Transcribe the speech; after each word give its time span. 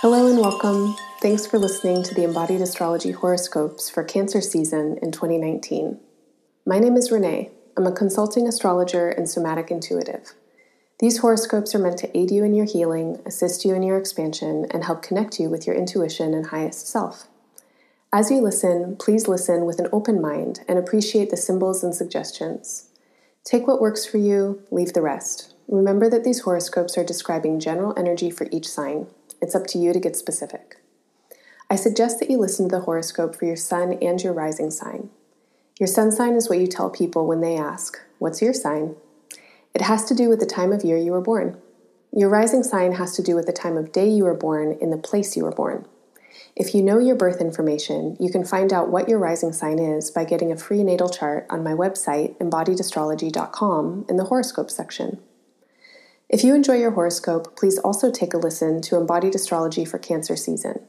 Hello 0.00 0.28
and 0.28 0.38
welcome. 0.38 0.94
Thanks 1.22 1.46
for 1.46 1.58
listening 1.58 2.02
to 2.02 2.14
the 2.14 2.22
Embodied 2.22 2.60
Astrology 2.60 3.12
horoscopes 3.12 3.88
for 3.88 4.04
Cancer 4.04 4.42
season 4.42 4.98
in 5.00 5.10
2019. 5.10 5.98
My 6.66 6.78
name 6.78 6.98
is 6.98 7.10
Renee. 7.10 7.50
I'm 7.78 7.86
a 7.86 7.92
consulting 7.92 8.46
astrologer 8.46 9.08
and 9.08 9.26
somatic 9.26 9.70
intuitive. 9.70 10.34
These 11.00 11.20
horoscopes 11.20 11.74
are 11.74 11.78
meant 11.78 11.96
to 12.00 12.14
aid 12.14 12.30
you 12.30 12.44
in 12.44 12.52
your 12.52 12.66
healing, 12.66 13.22
assist 13.24 13.64
you 13.64 13.74
in 13.74 13.82
your 13.82 13.96
expansion, 13.96 14.66
and 14.70 14.84
help 14.84 15.00
connect 15.00 15.40
you 15.40 15.48
with 15.48 15.66
your 15.66 15.74
intuition 15.74 16.34
and 16.34 16.48
highest 16.48 16.86
self. 16.86 17.28
As 18.12 18.30
you 18.30 18.42
listen, 18.42 18.96
please 18.96 19.26
listen 19.26 19.64
with 19.64 19.78
an 19.78 19.88
open 19.92 20.20
mind 20.20 20.60
and 20.68 20.78
appreciate 20.78 21.30
the 21.30 21.38
symbols 21.38 21.82
and 21.82 21.94
suggestions. 21.94 22.90
Take 23.44 23.66
what 23.66 23.80
works 23.80 24.04
for 24.04 24.18
you, 24.18 24.62
leave 24.70 24.92
the 24.92 25.00
rest. 25.00 25.54
Remember 25.68 26.10
that 26.10 26.22
these 26.22 26.40
horoscopes 26.40 26.98
are 26.98 27.04
describing 27.04 27.58
general 27.58 27.94
energy 27.96 28.30
for 28.30 28.46
each 28.52 28.68
sign. 28.68 29.06
It's 29.40 29.54
up 29.54 29.66
to 29.68 29.78
you 29.78 29.92
to 29.92 30.00
get 30.00 30.16
specific. 30.16 30.76
I 31.68 31.76
suggest 31.76 32.20
that 32.20 32.30
you 32.30 32.38
listen 32.38 32.68
to 32.68 32.76
the 32.76 32.82
horoscope 32.82 33.34
for 33.34 33.44
your 33.44 33.56
sun 33.56 33.94
and 34.00 34.22
your 34.22 34.32
rising 34.32 34.70
sign. 34.70 35.10
Your 35.78 35.86
sun 35.86 36.12
sign 36.12 36.34
is 36.34 36.48
what 36.48 36.58
you 36.58 36.66
tell 36.66 36.90
people 36.90 37.26
when 37.26 37.40
they 37.40 37.56
ask, 37.56 37.98
What's 38.18 38.40
your 38.40 38.54
sign? 38.54 38.96
It 39.74 39.82
has 39.82 40.04
to 40.06 40.14
do 40.14 40.28
with 40.28 40.40
the 40.40 40.46
time 40.46 40.72
of 40.72 40.84
year 40.84 40.96
you 40.96 41.12
were 41.12 41.20
born. 41.20 41.60
Your 42.12 42.30
rising 42.30 42.62
sign 42.62 42.92
has 42.92 43.14
to 43.16 43.22
do 43.22 43.34
with 43.34 43.46
the 43.46 43.52
time 43.52 43.76
of 43.76 43.92
day 43.92 44.08
you 44.08 44.24
were 44.24 44.34
born 44.34 44.78
in 44.80 44.90
the 44.90 44.96
place 44.96 45.36
you 45.36 45.44
were 45.44 45.52
born. 45.52 45.86
If 46.54 46.74
you 46.74 46.82
know 46.82 46.98
your 46.98 47.16
birth 47.16 47.42
information, 47.42 48.16
you 48.18 48.30
can 48.30 48.44
find 48.44 48.72
out 48.72 48.88
what 48.88 49.08
your 49.08 49.18
rising 49.18 49.52
sign 49.52 49.78
is 49.78 50.10
by 50.10 50.24
getting 50.24 50.50
a 50.50 50.56
free 50.56 50.82
natal 50.82 51.10
chart 51.10 51.46
on 51.50 51.62
my 51.62 51.72
website, 51.72 52.38
embodiedastrology.com, 52.38 54.06
in 54.08 54.16
the 54.16 54.24
horoscope 54.24 54.70
section. 54.70 55.20
If 56.28 56.42
you 56.42 56.56
enjoy 56.56 56.78
your 56.78 56.90
horoscope, 56.90 57.56
please 57.56 57.78
also 57.78 58.10
take 58.10 58.34
a 58.34 58.38
listen 58.38 58.82
to 58.82 58.96
Embodied 58.96 59.36
Astrology 59.36 59.84
for 59.84 59.98
Cancer 59.98 60.34
season. 60.34 60.80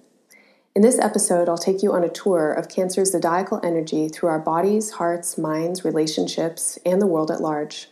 In 0.75 0.81
this 0.81 0.97
episode, 0.97 1.47
I'll 1.47 1.59
take 1.59 1.83
you 1.83 1.93
on 1.93 2.03
a 2.03 2.09
tour 2.09 2.51
of 2.51 2.69
Cancer's 2.69 3.11
zodiacal 3.11 3.59
energy 3.63 4.09
through 4.09 4.29
our 4.29 4.39
bodies, 4.39 4.93
hearts, 4.93 5.37
minds, 5.37 5.85
relationships, 5.85 6.79
and 6.83 6.99
the 6.99 7.05
world 7.05 7.29
at 7.29 7.39
large. 7.39 7.89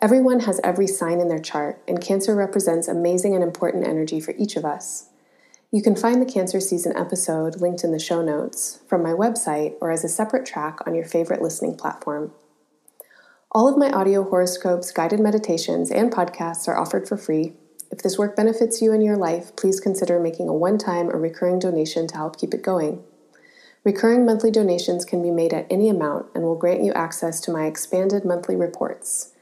Everyone 0.00 0.40
has 0.40 0.60
every 0.62 0.86
sign 0.86 1.18
in 1.20 1.26
their 1.26 1.40
chart, 1.40 1.82
and 1.88 2.00
Cancer 2.00 2.36
represents 2.36 2.86
amazing 2.86 3.34
and 3.34 3.42
important 3.42 3.84
energy 3.84 4.20
for 4.20 4.34
each 4.38 4.54
of 4.54 4.64
us. 4.64 5.08
You 5.72 5.82
can 5.82 5.96
find 5.96 6.22
the 6.22 6.32
Cancer 6.32 6.60
season 6.60 6.96
episode 6.96 7.60
linked 7.60 7.82
in 7.82 7.90
the 7.90 7.98
show 7.98 8.22
notes 8.22 8.78
from 8.86 9.02
my 9.02 9.10
website 9.10 9.74
or 9.80 9.90
as 9.90 10.04
a 10.04 10.08
separate 10.08 10.46
track 10.46 10.78
on 10.86 10.94
your 10.94 11.04
favorite 11.04 11.42
listening 11.42 11.76
platform. 11.76 12.30
All 13.50 13.66
of 13.66 13.78
my 13.78 13.90
audio 13.90 14.24
horoscopes, 14.24 14.90
guided 14.90 15.20
meditations, 15.20 15.90
and 15.90 16.12
podcasts 16.12 16.68
are 16.68 16.76
offered 16.76 17.08
for 17.08 17.16
free. 17.16 17.54
If 17.90 18.02
this 18.02 18.18
work 18.18 18.36
benefits 18.36 18.82
you 18.82 18.92
in 18.92 19.00
your 19.00 19.16
life, 19.16 19.56
please 19.56 19.80
consider 19.80 20.20
making 20.20 20.50
a 20.50 20.52
one 20.52 20.76
time 20.76 21.08
or 21.08 21.18
recurring 21.18 21.58
donation 21.58 22.06
to 22.08 22.14
help 22.14 22.38
keep 22.38 22.52
it 22.52 22.60
going. 22.60 23.02
Recurring 23.84 24.26
monthly 24.26 24.50
donations 24.50 25.06
can 25.06 25.22
be 25.22 25.30
made 25.30 25.54
at 25.54 25.66
any 25.70 25.88
amount 25.88 26.26
and 26.34 26.44
will 26.44 26.56
grant 26.56 26.82
you 26.82 26.92
access 26.92 27.40
to 27.40 27.50
my 27.50 27.64
expanded 27.64 28.22
monthly 28.22 28.54
reports. 28.54 29.32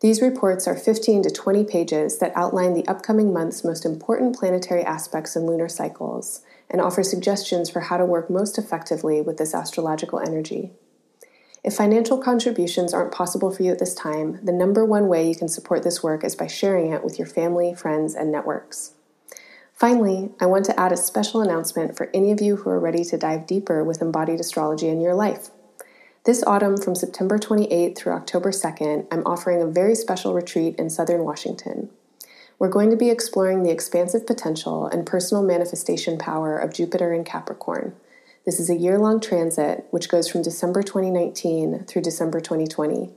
These 0.00 0.20
reports 0.20 0.68
are 0.68 0.76
15 0.76 1.22
to 1.22 1.30
20 1.30 1.64
pages 1.64 2.18
that 2.18 2.36
outline 2.36 2.74
the 2.74 2.86
upcoming 2.86 3.32
month's 3.32 3.64
most 3.64 3.86
important 3.86 4.36
planetary 4.36 4.82
aspects 4.82 5.36
and 5.36 5.46
lunar 5.46 5.70
cycles 5.70 6.42
and 6.68 6.82
offer 6.82 7.02
suggestions 7.02 7.70
for 7.70 7.80
how 7.80 7.96
to 7.96 8.04
work 8.04 8.28
most 8.28 8.58
effectively 8.58 9.22
with 9.22 9.38
this 9.38 9.54
astrological 9.54 10.20
energy. 10.20 10.72
If 11.64 11.74
financial 11.74 12.18
contributions 12.18 12.92
aren't 12.92 13.10
possible 13.10 13.50
for 13.50 13.62
you 13.62 13.72
at 13.72 13.78
this 13.78 13.94
time, 13.94 14.38
the 14.44 14.52
number 14.52 14.84
one 14.84 15.08
way 15.08 15.26
you 15.26 15.34
can 15.34 15.48
support 15.48 15.82
this 15.82 16.02
work 16.02 16.22
is 16.22 16.36
by 16.36 16.46
sharing 16.46 16.92
it 16.92 17.02
with 17.02 17.18
your 17.18 17.26
family, 17.26 17.74
friends, 17.74 18.14
and 18.14 18.30
networks. 18.30 18.92
Finally, 19.72 20.30
I 20.38 20.44
want 20.44 20.66
to 20.66 20.78
add 20.78 20.92
a 20.92 20.96
special 20.96 21.40
announcement 21.40 21.96
for 21.96 22.10
any 22.12 22.30
of 22.30 22.42
you 22.42 22.56
who 22.56 22.68
are 22.68 22.78
ready 22.78 23.02
to 23.04 23.16
dive 23.16 23.46
deeper 23.46 23.82
with 23.82 24.02
embodied 24.02 24.40
astrology 24.40 24.88
in 24.88 25.00
your 25.00 25.14
life. 25.14 25.48
This 26.24 26.44
autumn, 26.46 26.76
from 26.76 26.94
September 26.94 27.38
28th 27.38 27.96
through 27.96 28.12
October 28.12 28.50
2nd, 28.50 29.06
I'm 29.10 29.26
offering 29.26 29.62
a 29.62 29.66
very 29.66 29.94
special 29.94 30.34
retreat 30.34 30.76
in 30.76 30.90
Southern 30.90 31.24
Washington. 31.24 31.88
We're 32.58 32.68
going 32.68 32.90
to 32.90 32.96
be 32.96 33.08
exploring 33.08 33.62
the 33.62 33.72
expansive 33.72 34.26
potential 34.26 34.86
and 34.86 35.06
personal 35.06 35.42
manifestation 35.42 36.18
power 36.18 36.58
of 36.58 36.74
Jupiter 36.74 37.14
in 37.14 37.24
Capricorn. 37.24 37.94
This 38.44 38.60
is 38.60 38.68
a 38.68 38.76
year 38.76 38.98
long 38.98 39.20
transit 39.20 39.86
which 39.90 40.10
goes 40.10 40.28
from 40.28 40.42
December 40.42 40.82
2019 40.82 41.84
through 41.86 42.02
December 42.02 42.40
2020. 42.40 43.10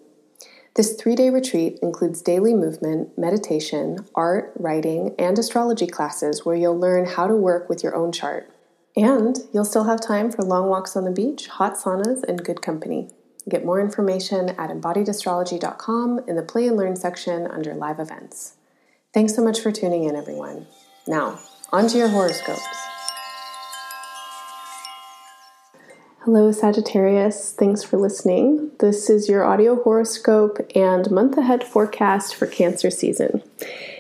This 0.76 0.94
three 0.94 1.16
day 1.16 1.30
retreat 1.30 1.80
includes 1.82 2.22
daily 2.22 2.54
movement, 2.54 3.18
meditation, 3.18 4.06
art, 4.16 4.54
writing, 4.56 5.16
and 5.20 5.38
astrology 5.38 5.88
classes 5.88 6.46
where 6.46 6.56
you'll 6.56 6.80
learn 6.80 7.06
how 7.06 7.28
to 7.28 7.36
work 7.36 7.68
with 7.68 7.84
your 7.84 7.96
own 7.96 8.12
chart. 8.12 8.50
And 8.96 9.38
you'll 9.54 9.66
still 9.66 9.84
have 9.84 10.00
time 10.00 10.32
for 10.32 10.44
long 10.44 10.70
walks 10.70 10.96
on 10.96 11.04
the 11.04 11.12
beach, 11.12 11.48
hot 11.48 11.74
saunas, 11.74 12.24
and 12.24 12.44
good 12.44 12.62
company. 12.62 13.10
Get 13.50 13.66
more 13.66 13.82
information 13.82 14.50
at 14.50 14.70
embodiedastrology.com 14.70 16.20
in 16.28 16.36
the 16.36 16.44
Play 16.44 16.68
and 16.68 16.78
Learn 16.78 16.96
section 16.96 17.48
under 17.48 17.74
Live 17.74 18.00
Events. 18.00 18.56
Thanks 19.14 19.36
so 19.36 19.44
much 19.44 19.60
for 19.60 19.72
tuning 19.72 20.04
in, 20.04 20.16
everyone. 20.16 20.68
Now, 21.06 21.40
on 21.72 21.88
to 21.90 21.98
your 21.98 22.10
horoscopes. 22.10 22.97
Hello, 26.22 26.52
Sagittarius. 26.52 27.54
Thanks 27.54 27.84
for 27.84 27.98
listening. 27.98 28.72
This 28.80 29.10
is 29.10 29.30
your 29.30 29.46
audio 29.46 29.82
horoscope 29.82 30.60
and 30.76 31.10
month 31.10 31.38
ahead 31.38 31.64
forecast 31.64 32.36
for 32.36 32.48
Cancer 32.48 32.90
season. 32.90 33.42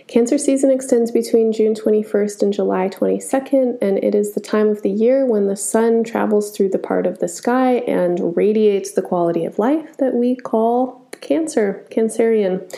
Cancer 0.07 0.37
season 0.37 0.71
extends 0.71 1.11
between 1.11 1.53
June 1.53 1.73
21st 1.73 2.43
and 2.43 2.53
July 2.53 2.89
22nd, 2.89 3.77
and 3.81 4.03
it 4.03 4.15
is 4.15 4.33
the 4.33 4.41
time 4.41 4.67
of 4.67 4.81
the 4.81 4.89
year 4.89 5.25
when 5.25 5.47
the 5.47 5.55
sun 5.55 6.03
travels 6.03 6.51
through 6.51 6.69
the 6.69 6.79
part 6.79 7.05
of 7.05 7.19
the 7.19 7.27
sky 7.27 7.75
and 7.87 8.35
radiates 8.35 8.91
the 8.91 9.01
quality 9.01 9.45
of 9.45 9.59
life 9.59 9.95
that 9.97 10.13
we 10.13 10.35
call 10.35 11.06
Cancer, 11.21 11.85
Cancerian. 11.89 12.69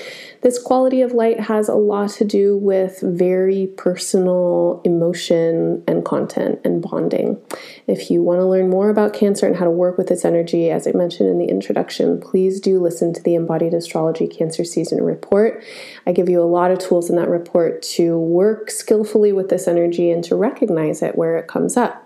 This 0.42 0.62
quality 0.62 1.02
of 1.02 1.12
light 1.12 1.40
has 1.42 1.68
a 1.68 1.76
lot 1.76 2.12
to 2.12 2.26
do 2.26 2.58
with 2.58 3.02
very 3.02 3.68
personal 3.78 4.82
emotion 4.86 5.84
and 5.88 6.06
content 6.06 6.62
and 6.64 6.82
bonding. 6.82 7.42
If 7.88 8.10
you 8.10 8.24
want 8.24 8.40
to 8.40 8.46
learn 8.46 8.70
more 8.70 8.90
about 8.90 9.14
Cancer 9.14 9.48
and 9.48 9.56
how 9.56 9.66
to 9.66 9.72
work 9.72 9.98
with 9.98 10.12
its 10.12 10.24
energy, 10.24 10.70
as 10.70 10.88
I 10.88 10.92
mentioned 10.92 11.30
in 11.30 11.40
the 11.40 11.50
introduction, 11.50 12.22
please 12.22 12.62
do 12.62 12.80
listen 12.80 13.14
to 13.14 13.22
the 13.22 13.36
Embodied 13.36 13.74
Astrology 13.74 14.28
Cancer 14.28 14.64
Season 14.64 15.04
report. 15.04 15.64
I 16.08 16.14
give 16.14 16.30
you 16.30 16.42
a 16.42 16.44
lot 16.44 16.72
of 16.72 16.80
tools 16.80 17.10
in 17.10 17.18
that 17.18 17.28
report 17.28 17.82
to 17.98 18.18
work 18.18 18.72
skillfully 18.72 19.34
with 19.34 19.50
this 19.50 19.68
energy 19.68 20.10
and 20.10 20.24
to 20.24 20.36
recognize 20.36 21.02
it 21.02 21.18
where 21.18 21.38
it 21.38 21.48
comes 21.48 21.76
up. 21.76 22.06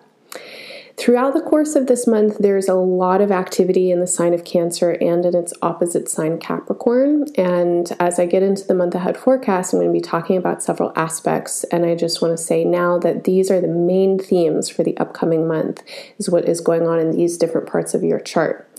Throughout 1.04 1.34
the 1.34 1.42
course 1.42 1.76
of 1.76 1.88
this 1.88 2.08
month, 2.08 2.38
there's 2.38 2.70
a 2.70 2.76
lot 2.76 3.20
of 3.20 3.30
activity 3.30 3.92
in 3.92 4.00
the 4.00 4.08
sign 4.08 4.34
of 4.34 4.46
Cancer 4.46 4.92
and 5.02 5.26
in 5.26 5.36
its 5.36 5.54
opposite 5.62 6.08
sign, 6.08 6.38
Capricorn. 6.38 7.26
And 7.36 7.92
as 8.00 8.20
I 8.20 8.26
get 8.26 8.42
into 8.42 8.64
the 8.64 8.74
month 8.74 8.96
ahead 8.96 9.18
forecast, 9.18 9.74
I'm 9.74 9.82
going 9.82 9.90
to 9.90 9.94
be 9.94 10.00
talking 10.00 10.38
about 10.38 10.64
several 10.64 10.94
aspects. 10.96 11.66
And 11.66 11.86
I 11.86 11.96
just 11.96 12.22
want 12.22 12.38
to 12.38 12.42
say 12.42 12.64
now 12.64 13.00
that 13.00 13.26
these 13.26 13.52
are 13.52 13.60
the 13.60 13.68
main 13.68 14.18
themes 14.18 14.70
for 14.70 14.86
the 14.86 14.96
upcoming 14.98 15.46
month, 15.46 15.84
is 16.20 16.30
what 16.30 16.48
is 16.48 16.62
going 16.62 16.88
on 16.88 17.02
in 17.02 17.12
these 17.12 17.38
different 17.38 17.68
parts 17.68 17.94
of 17.94 18.02
your 18.02 18.22
chart. 18.22 18.72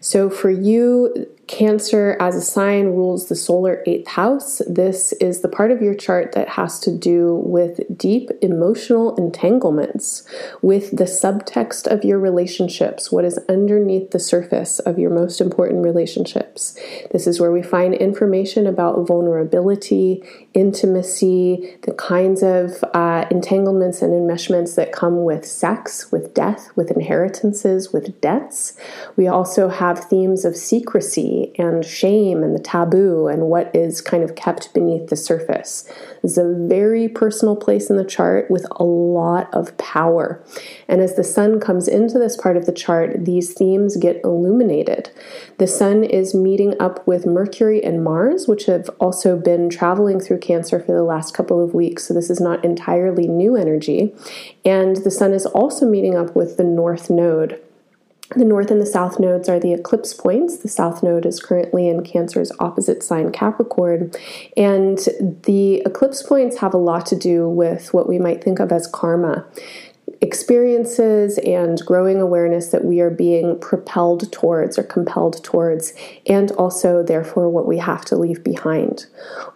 So 0.00 0.28
for 0.28 0.50
you, 0.50 1.26
Cancer 1.50 2.16
as 2.20 2.36
a 2.36 2.40
sign 2.40 2.86
rules 2.90 3.26
the 3.26 3.34
solar 3.34 3.82
eighth 3.84 4.06
house. 4.06 4.62
This 4.68 5.10
is 5.14 5.40
the 5.40 5.48
part 5.48 5.72
of 5.72 5.82
your 5.82 5.96
chart 5.96 6.30
that 6.30 6.50
has 6.50 6.78
to 6.78 6.96
do 6.96 7.42
with 7.44 7.80
deep 7.98 8.30
emotional 8.40 9.16
entanglements, 9.16 10.22
with 10.62 10.96
the 10.96 11.04
subtext 11.04 11.88
of 11.88 12.04
your 12.04 12.20
relationships, 12.20 13.10
what 13.10 13.24
is 13.24 13.36
underneath 13.48 14.12
the 14.12 14.20
surface 14.20 14.78
of 14.78 14.96
your 14.96 15.10
most 15.10 15.40
important 15.40 15.82
relationships. 15.84 16.78
This 17.10 17.26
is 17.26 17.40
where 17.40 17.50
we 17.50 17.62
find 17.62 17.94
information 17.94 18.68
about 18.68 19.04
vulnerability, 19.08 20.22
intimacy, 20.54 21.76
the 21.82 21.94
kinds 21.94 22.44
of 22.44 22.84
uh, 22.94 23.24
entanglements 23.28 24.02
and 24.02 24.12
enmeshments 24.12 24.76
that 24.76 24.92
come 24.92 25.24
with 25.24 25.44
sex, 25.44 26.12
with 26.12 26.32
death, 26.32 26.70
with 26.76 26.92
inheritances, 26.92 27.92
with 27.92 28.20
debts. 28.20 28.78
We 29.16 29.26
also 29.26 29.68
have 29.68 30.04
themes 30.04 30.44
of 30.44 30.54
secrecy 30.54 31.39
and 31.58 31.84
shame 31.84 32.42
and 32.42 32.54
the 32.54 32.62
taboo 32.62 33.28
and 33.28 33.42
what 33.44 33.74
is 33.74 34.00
kind 34.00 34.22
of 34.22 34.34
kept 34.34 34.72
beneath 34.74 35.08
the 35.08 35.16
surface. 35.16 35.84
This 36.22 36.32
is 36.32 36.38
a 36.38 36.54
very 36.68 37.08
personal 37.08 37.56
place 37.56 37.90
in 37.90 37.96
the 37.96 38.04
chart 38.04 38.50
with 38.50 38.66
a 38.72 38.84
lot 38.84 39.52
of 39.54 39.76
power. 39.78 40.42
And 40.88 41.00
as 41.00 41.16
the 41.16 41.24
sun 41.24 41.60
comes 41.60 41.88
into 41.88 42.18
this 42.18 42.36
part 42.36 42.56
of 42.56 42.66
the 42.66 42.72
chart, 42.72 43.24
these 43.24 43.52
themes 43.52 43.96
get 43.96 44.20
illuminated. 44.24 45.10
The 45.58 45.66
sun 45.66 46.04
is 46.04 46.34
meeting 46.34 46.74
up 46.80 47.06
with 47.06 47.26
Mercury 47.26 47.82
and 47.82 48.04
Mars, 48.04 48.46
which 48.46 48.66
have 48.66 48.90
also 48.98 49.36
been 49.36 49.70
traveling 49.70 50.20
through 50.20 50.38
Cancer 50.38 50.80
for 50.80 50.92
the 50.92 51.02
last 51.02 51.34
couple 51.34 51.62
of 51.62 51.74
weeks, 51.74 52.04
so 52.06 52.14
this 52.14 52.30
is 52.30 52.40
not 52.40 52.64
entirely 52.64 53.26
new 53.26 53.56
energy. 53.56 54.14
And 54.64 54.96
the 54.96 55.10
Sun 55.10 55.32
is 55.32 55.46
also 55.46 55.86
meeting 55.86 56.16
up 56.16 56.34
with 56.34 56.56
the 56.56 56.64
North 56.64 57.10
Node. 57.10 57.60
The 58.36 58.44
north 58.44 58.70
and 58.70 58.80
the 58.80 58.86
south 58.86 59.18
nodes 59.18 59.48
are 59.48 59.58
the 59.58 59.72
eclipse 59.72 60.14
points. 60.14 60.58
The 60.58 60.68
south 60.68 61.02
node 61.02 61.26
is 61.26 61.40
currently 61.40 61.88
in 61.88 62.04
Cancer's 62.04 62.52
opposite 62.60 63.02
sign, 63.02 63.32
Capricorn. 63.32 64.12
And 64.56 64.98
the 65.44 65.82
eclipse 65.84 66.22
points 66.22 66.58
have 66.58 66.72
a 66.72 66.78
lot 66.78 67.06
to 67.06 67.16
do 67.16 67.48
with 67.48 67.92
what 67.92 68.08
we 68.08 68.20
might 68.20 68.42
think 68.44 68.60
of 68.60 68.70
as 68.70 68.86
karma 68.86 69.46
experiences 70.20 71.38
and 71.38 71.80
growing 71.86 72.20
awareness 72.20 72.68
that 72.68 72.84
we 72.84 73.00
are 73.00 73.10
being 73.10 73.58
propelled 73.58 74.30
towards 74.30 74.78
or 74.78 74.82
compelled 74.82 75.42
towards, 75.42 75.94
and 76.26 76.52
also, 76.52 77.02
therefore, 77.02 77.48
what 77.48 77.66
we 77.66 77.78
have 77.78 78.04
to 78.04 78.16
leave 78.16 78.44
behind. 78.44 79.06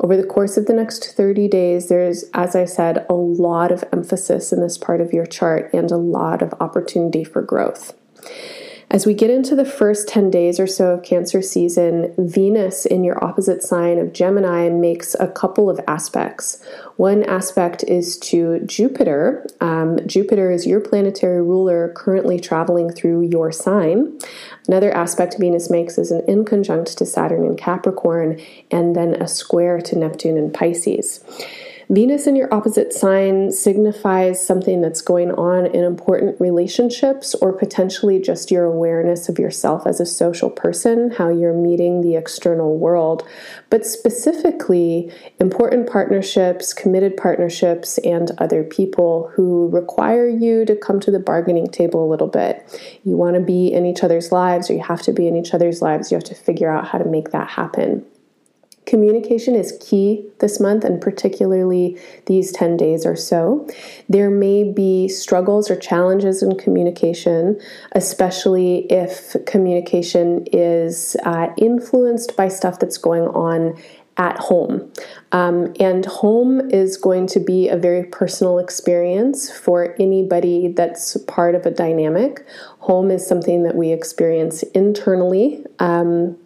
Over 0.01 0.17
the 0.17 0.27
course 0.27 0.57
of 0.57 0.67
the 0.67 0.73
next 0.73 1.15
30 1.17 1.49
days, 1.49 1.89
there's, 1.89 2.25
as 2.33 2.57
I 2.57 2.65
said, 2.65 3.05
a 3.09 3.15
lot 3.15 3.71
of 3.71 3.85
emphasis 3.93 4.53
in 4.53 4.61
this 4.61 4.79
part 4.79 5.01
of 5.01 5.13
your 5.13 5.27
chart 5.27 5.73
and 5.73 5.91
a 5.91 5.97
lot 5.97 6.41
of 6.41 6.55
opportunity 6.61 7.25
for 7.25 7.43
growth. 7.43 7.95
As 8.91 9.07
we 9.07 9.15
get 9.15 9.31
into 9.31 9.57
the 9.57 9.65
first 9.65 10.09
10 10.09 10.31
days 10.31 10.61
or 10.61 10.67
so 10.67 10.91
of 10.91 11.03
Cancer 11.03 11.41
season, 11.43 12.15
Venus 12.19 12.85
in 12.87 13.03
your 13.03 13.23
opposite 13.25 13.63
sign 13.63 13.99
of 13.99 14.13
Gemini 14.13 14.69
makes 14.69 15.17
a 15.19 15.27
couple 15.27 15.71
of 15.71 15.81
aspects. 15.89 16.63
One 16.97 17.25
aspect 17.25 17.83
is 17.85 18.19
to 18.19 18.61
Jupiter. 18.61 19.47
Um, 19.61 19.99
Jupiter 20.07 20.51
is 20.51 20.67
your 20.67 20.81
planetary 20.81 21.43
ruler 21.43 21.93
currently 21.97 22.39
traveling 22.39 22.91
through 22.91 23.23
your 23.23 23.51
sign. 23.51 24.19
Another 24.69 24.95
aspect 24.95 25.37
Venus 25.41 25.71
makes 25.71 25.99
is 25.99 26.11
an 26.11 26.23
inconjunct 26.29 26.95
to 26.97 27.07
Saturn 27.07 27.45
in 27.45 27.57
Capricorn, 27.57 28.41
and 28.71 28.95
then 28.95 29.15
a 29.15 29.27
square 29.27 29.81
to 29.81 29.99
Neptune 29.99 30.37
in 30.37 30.53
Pisces. 30.53 31.25
Venus 31.91 32.27
in 32.27 32.35
your 32.35 32.53
opposite 32.53 32.93
sign 32.93 33.51
signifies 33.51 34.45
something 34.45 34.81
that's 34.81 35.03
going 35.03 35.31
on 35.33 35.67
in 35.67 35.85
important 35.85 36.41
relationships 36.41 37.35
or 37.37 37.53
potentially 37.53 38.19
just 38.19 38.51
your 38.51 38.65
awareness 38.65 39.29
of 39.29 39.39
yourself 39.39 39.87
as 39.87 40.01
a 40.01 40.07
social 40.07 40.49
person, 40.49 41.11
how 41.11 41.29
you're 41.29 41.53
meeting 41.53 42.01
the 42.01 42.17
external 42.17 42.79
world, 42.79 43.27
but 43.69 43.85
specifically 43.85 45.13
important 45.39 45.91
partnerships, 45.91 46.73
committed 46.73 47.17
partnerships, 47.19 47.99
and 47.99 48.31
other 48.39 48.65
people 48.65 49.31
who 49.35 49.69
require 49.69 50.27
you 50.27 50.65
to 50.65 50.75
come 50.75 50.99
to 51.01 51.11
the 51.11 51.19
bargaining 51.19 51.67
table 51.67 52.07
a 52.07 52.11
little 52.11 52.29
bit. 52.29 52.65
You 53.05 53.17
want 53.17 53.35
to 53.35 53.41
be 53.41 53.73
in 53.73 53.85
each 53.85 54.03
other's 54.03 54.33
lives, 54.33 54.71
or 54.71 54.73
you 54.73 54.83
have 54.83 55.03
to 55.03 55.13
be 55.13 55.29
in 55.29 55.37
each 55.37 55.53
other's 55.53 55.83
lives. 55.83 56.11
You 56.11 56.17
have 56.17 56.25
to 56.25 56.35
figure 56.35 56.71
out 56.71 56.89
how 56.89 56.99
to 56.99 57.05
make 57.05 57.31
that 57.33 57.49
happen. 57.49 58.07
Communication 58.87 59.55
is 59.55 59.79
key 59.81 60.27
this 60.41 60.61
month 60.61 60.85
and 60.85 61.01
particularly 61.01 61.99
these 62.27 62.53
10 62.53 62.77
days 62.77 63.07
or 63.07 63.17
so. 63.17 63.67
There 64.09 64.31
may 64.31 64.65
be 64.65 65.09
struggles 65.09 65.71
or 65.71 65.77
challenges 65.77 66.43
in 66.43 66.59
communication, 66.59 67.59
especially 67.93 68.87
if 68.91 69.37
communication 69.47 70.47
is 70.53 71.17
uh, 71.25 71.49
influenced 71.57 72.37
by 72.37 72.49
stuff 72.49 72.79
that's 72.79 72.99
going 72.99 73.25
on 73.29 73.81
at 74.17 74.39
home. 74.39 74.93
Um, 75.33 75.75
and 75.81 76.05
home 76.07 76.71
is 76.71 76.97
going 76.97 77.27
to 77.29 77.41
be 77.41 77.69
a 77.69 77.77
very 77.77 78.05
personal 78.05 78.59
experience 78.59 79.51
for 79.51 79.97
anybody 79.99 80.69
that's 80.69 81.17
part 81.27 81.55
of 81.55 81.67
a 81.67 81.71
dynamic. 81.71 82.47
Home 82.81 83.11
is 83.11 83.27
something 83.27 83.65
that 83.65 83.75
we 83.75 83.93
experience 83.93 84.63
internally. 84.63 85.65
Um, 85.81 86.37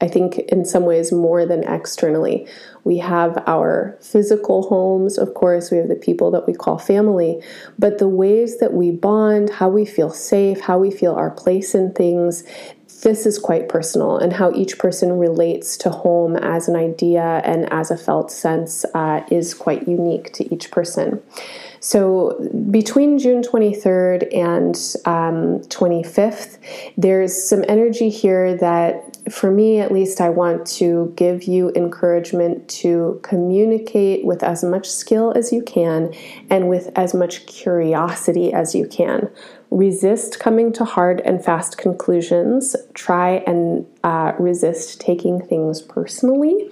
I 0.00 0.08
think 0.08 0.38
in 0.38 0.64
some 0.64 0.84
ways 0.84 1.10
more 1.10 1.46
than 1.46 1.64
externally. 1.64 2.46
We 2.84 2.98
have 2.98 3.42
our 3.46 3.96
physical 4.02 4.68
homes, 4.68 5.16
of 5.16 5.32
course, 5.32 5.70
we 5.70 5.78
have 5.78 5.88
the 5.88 5.96
people 5.96 6.30
that 6.32 6.46
we 6.46 6.52
call 6.52 6.78
family, 6.78 7.42
but 7.78 7.98
the 7.98 8.08
ways 8.08 8.58
that 8.58 8.74
we 8.74 8.90
bond, 8.90 9.48
how 9.50 9.70
we 9.70 9.86
feel 9.86 10.10
safe, 10.10 10.60
how 10.60 10.78
we 10.78 10.90
feel 10.90 11.14
our 11.14 11.30
place 11.30 11.74
in 11.74 11.92
things, 11.92 12.44
this 13.02 13.26
is 13.26 13.38
quite 13.38 13.68
personal, 13.68 14.18
and 14.18 14.32
how 14.34 14.52
each 14.52 14.78
person 14.78 15.18
relates 15.18 15.76
to 15.78 15.90
home 15.90 16.36
as 16.36 16.68
an 16.68 16.76
idea 16.76 17.40
and 17.44 17.70
as 17.72 17.90
a 17.90 17.96
felt 17.96 18.30
sense 18.30 18.84
uh, 18.94 19.22
is 19.30 19.54
quite 19.54 19.88
unique 19.88 20.32
to 20.34 20.54
each 20.54 20.70
person. 20.70 21.22
So 21.86 22.36
between 22.72 23.16
June 23.16 23.42
23rd 23.42 24.34
and 24.34 24.74
um, 25.04 25.60
25th, 25.68 26.58
there's 26.96 27.48
some 27.48 27.64
energy 27.68 28.10
here 28.10 28.56
that, 28.56 29.16
for 29.30 29.52
me 29.52 29.78
at 29.78 29.92
least, 29.92 30.20
I 30.20 30.30
want 30.30 30.66
to 30.78 31.12
give 31.14 31.44
you 31.44 31.70
encouragement 31.76 32.68
to 32.80 33.20
communicate 33.22 34.26
with 34.26 34.42
as 34.42 34.64
much 34.64 34.90
skill 34.90 35.32
as 35.36 35.52
you 35.52 35.62
can 35.62 36.12
and 36.50 36.68
with 36.68 36.90
as 36.96 37.14
much 37.14 37.46
curiosity 37.46 38.52
as 38.52 38.74
you 38.74 38.88
can. 38.88 39.30
Resist 39.70 40.40
coming 40.40 40.72
to 40.72 40.84
hard 40.84 41.20
and 41.20 41.44
fast 41.44 41.78
conclusions. 41.78 42.74
Try 42.94 43.44
and 43.46 43.86
uh, 44.06 44.32
resist 44.38 45.00
taking 45.00 45.44
things 45.44 45.82
personally 45.82 46.70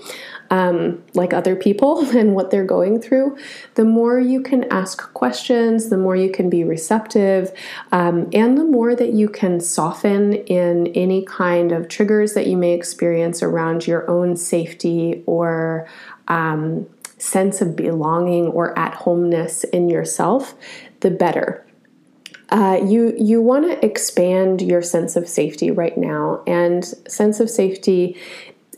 um, 0.50 1.02
like 1.14 1.32
other 1.32 1.56
people 1.56 1.98
and 2.16 2.34
what 2.34 2.50
they're 2.50 2.64
going 2.64 3.00
through, 3.00 3.36
the 3.74 3.84
more 3.84 4.20
you 4.20 4.40
can 4.40 4.64
ask 4.72 5.12
questions, 5.14 5.88
the 5.88 5.96
more 5.96 6.14
you 6.14 6.30
can 6.30 6.48
be 6.48 6.62
receptive, 6.62 7.52
um, 7.90 8.28
and 8.32 8.56
the 8.56 8.64
more 8.64 8.94
that 8.94 9.12
you 9.12 9.28
can 9.28 9.60
soften 9.60 10.34
in 10.34 10.86
any 10.88 11.24
kind 11.24 11.72
of 11.72 11.88
triggers 11.88 12.34
that 12.34 12.46
you 12.46 12.56
may 12.56 12.72
experience 12.72 13.42
around 13.42 13.86
your 13.86 14.08
own 14.08 14.36
safety 14.36 15.24
or 15.26 15.88
um, 16.28 16.86
sense 17.18 17.60
of 17.60 17.74
belonging 17.74 18.46
or 18.46 18.78
at 18.78 18.94
homeness 18.94 19.64
in 19.64 19.88
yourself, 19.88 20.54
the 21.00 21.10
better. 21.10 21.64
Uh, 22.54 22.80
you 22.86 23.12
you 23.18 23.42
want 23.42 23.64
to 23.64 23.84
expand 23.84 24.62
your 24.62 24.80
sense 24.80 25.16
of 25.16 25.28
safety 25.28 25.70
right 25.70 25.98
now, 25.98 26.40
and 26.46 26.84
sense 27.08 27.40
of 27.40 27.50
safety 27.50 28.16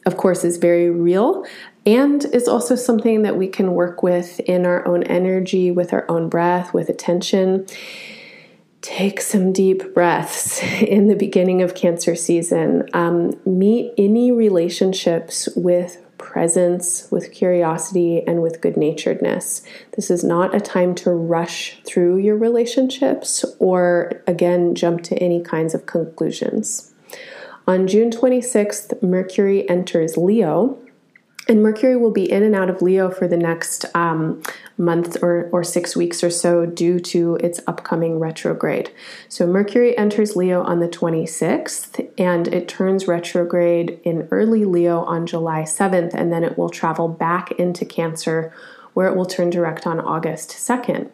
of 0.06 0.16
course, 0.16 0.44
is 0.44 0.56
very 0.56 0.88
real 0.88 1.44
and 1.84 2.24
is 2.26 2.48
also 2.48 2.76
something 2.76 3.22
that 3.22 3.36
we 3.36 3.48
can 3.48 3.74
work 3.74 4.02
with 4.02 4.38
in 4.40 4.64
our 4.64 4.86
own 4.86 5.02
energy, 5.02 5.70
with 5.70 5.92
our 5.92 6.06
own 6.08 6.28
breath, 6.28 6.72
with 6.72 6.88
attention. 6.88 7.66
Take 8.82 9.20
some 9.20 9.52
deep 9.52 9.94
breaths 9.94 10.62
in 10.80 11.08
the 11.08 11.16
beginning 11.16 11.60
of 11.60 11.74
Cancer 11.74 12.14
season. 12.14 12.88
Um, 12.94 13.32
meet 13.44 13.92
any 13.98 14.30
relationships 14.30 15.48
with 15.56 16.00
presence, 16.26 17.06
with 17.12 17.32
curiosity, 17.32 18.22
and 18.26 18.42
with 18.42 18.60
good 18.60 18.76
naturedness. 18.76 19.62
This 19.94 20.10
is 20.10 20.24
not 20.24 20.54
a 20.54 20.60
time 20.60 20.94
to 20.96 21.10
rush 21.12 21.80
through 21.84 22.18
your 22.18 22.36
relationships 22.36 23.44
or, 23.60 24.22
again, 24.26 24.74
jump 24.74 25.02
to 25.04 25.16
any 25.18 25.40
kinds 25.40 25.72
of 25.72 25.86
conclusions. 25.86 26.92
On 27.68 27.86
June 27.86 28.10
26th, 28.10 29.00
Mercury 29.02 29.70
enters 29.70 30.16
Leo. 30.16 30.78
And 31.48 31.62
Mercury 31.62 31.96
will 31.96 32.10
be 32.10 32.30
in 32.30 32.42
and 32.42 32.56
out 32.56 32.68
of 32.68 32.82
Leo 32.82 33.08
for 33.08 33.28
the 33.28 33.36
next 33.36 33.84
um, 33.94 34.42
month 34.76 35.22
or, 35.22 35.48
or 35.52 35.62
six 35.62 35.94
weeks 35.94 36.24
or 36.24 36.30
so 36.30 36.66
due 36.66 36.98
to 36.98 37.36
its 37.36 37.60
upcoming 37.68 38.18
retrograde. 38.18 38.90
So, 39.28 39.46
Mercury 39.46 39.96
enters 39.96 40.34
Leo 40.34 40.62
on 40.62 40.80
the 40.80 40.88
26th 40.88 42.10
and 42.18 42.48
it 42.48 42.66
turns 42.66 43.06
retrograde 43.06 44.00
in 44.02 44.26
early 44.32 44.64
Leo 44.64 45.02
on 45.02 45.24
July 45.24 45.62
7th, 45.62 46.14
and 46.14 46.32
then 46.32 46.42
it 46.42 46.58
will 46.58 46.68
travel 46.68 47.06
back 47.06 47.52
into 47.52 47.84
Cancer 47.84 48.52
where 48.94 49.06
it 49.06 49.16
will 49.16 49.26
turn 49.26 49.50
direct 49.50 49.86
on 49.86 50.00
August 50.00 50.50
2nd. 50.50 51.10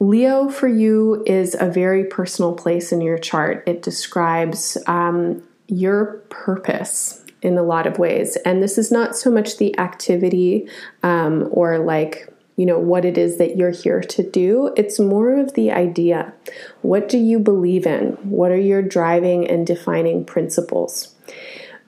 Leo 0.00 0.48
for 0.48 0.68
you 0.68 1.22
is 1.26 1.54
a 1.58 1.70
very 1.70 2.04
personal 2.04 2.54
place 2.54 2.90
in 2.90 3.00
your 3.00 3.18
chart. 3.18 3.62
It 3.66 3.82
describes 3.82 4.76
um, 4.86 5.42
your 5.68 6.24
purpose 6.30 7.22
in 7.42 7.56
a 7.56 7.62
lot 7.62 7.86
of 7.86 7.98
ways. 7.98 8.36
And 8.44 8.62
this 8.62 8.78
is 8.78 8.92
not 8.92 9.16
so 9.16 9.30
much 9.30 9.56
the 9.56 9.78
activity 9.78 10.68
um, 11.02 11.48
or 11.50 11.78
like, 11.78 12.32
you 12.56 12.66
know, 12.66 12.78
what 12.78 13.04
it 13.04 13.16
is 13.16 13.38
that 13.38 13.56
you're 13.56 13.70
here 13.70 14.00
to 14.00 14.22
do. 14.30 14.72
It's 14.76 14.98
more 14.98 15.38
of 15.38 15.54
the 15.54 15.70
idea. 15.70 16.34
What 16.82 17.08
do 17.08 17.16
you 17.16 17.38
believe 17.38 17.86
in? 17.86 18.18
What 18.22 18.50
are 18.50 18.60
your 18.60 18.82
driving 18.82 19.48
and 19.48 19.66
defining 19.66 20.24
principles? 20.24 21.14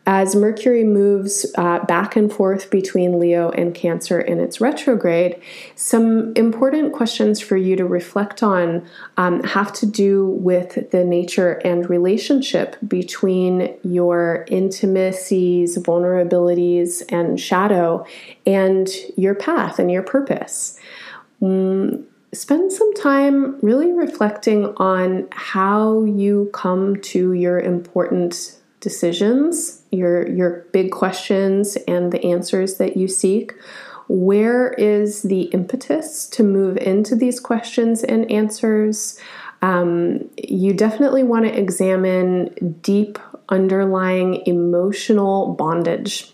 As 0.05 0.35
Mercury 0.35 0.83
moves 0.83 1.47
uh, 1.57 1.79
back 1.85 2.17
and 2.17 2.33
forth 2.33 2.71
between 2.71 3.21
Leo 3.21 3.51
and 3.51 3.73
Cancer 3.73 4.21
in 4.21 4.41
its 4.41 4.61
retrograde, 4.61 5.41
some 5.77 6.33
important 6.35 6.93
questions 6.93 7.41
for 7.41 7.57
you 7.57 7.77
to 7.77 7.85
reflect 7.85 8.43
on 8.43 8.85
um, 9.17 9.45
have 9.45 9.73
to 9.75 9.87
do 9.87 10.27
with 10.27 10.91
the 10.91 11.05
nature 11.05 11.61
and 11.65 11.89
relationship 11.89 12.77
between 12.89 13.77
your 13.85 14.45
intimacies, 14.49 15.79
vulnerabilities, 15.79 17.05
and 17.09 17.39
shadow, 17.39 18.05
and 18.45 18.89
your 19.17 19.37
path 19.37 19.79
and 19.79 19.89
your 19.89 20.03
purpose. 20.03 20.81
Mm, 21.41 22.03
spend 22.35 22.73
some 22.73 22.93
time 22.95 23.57
really 23.61 23.93
reflecting 23.93 24.67
on 24.79 25.29
how 25.31 26.03
you 26.03 26.51
come 26.53 26.97
to 27.03 27.35
your 27.35 27.61
important 27.61 28.59
decisions, 28.83 29.81
your 29.91 30.29
your 30.29 30.67
big 30.73 30.91
questions 30.91 31.77
and 31.89 32.13
the 32.13 32.23
answers 32.23 32.77
that 32.77 32.97
you 32.99 33.09
seek. 33.09 33.55
Where 34.09 34.73
is 34.75 35.23
the 35.23 35.43
impetus 35.43 36.27
to 36.31 36.43
move 36.43 36.77
into 36.77 37.17
these 37.17 37.41
questions 37.41 38.03
and 38.05 38.31
answers? 38.31 39.19
Um, 39.63 40.29
you 40.37 40.75
definitely 40.75 41.23
want 41.23 41.47
to 41.47 41.59
examine 41.59 42.79
deep 42.83 43.19
underlying 43.49 44.43
emotional 44.47 45.55
bondage 45.55 46.32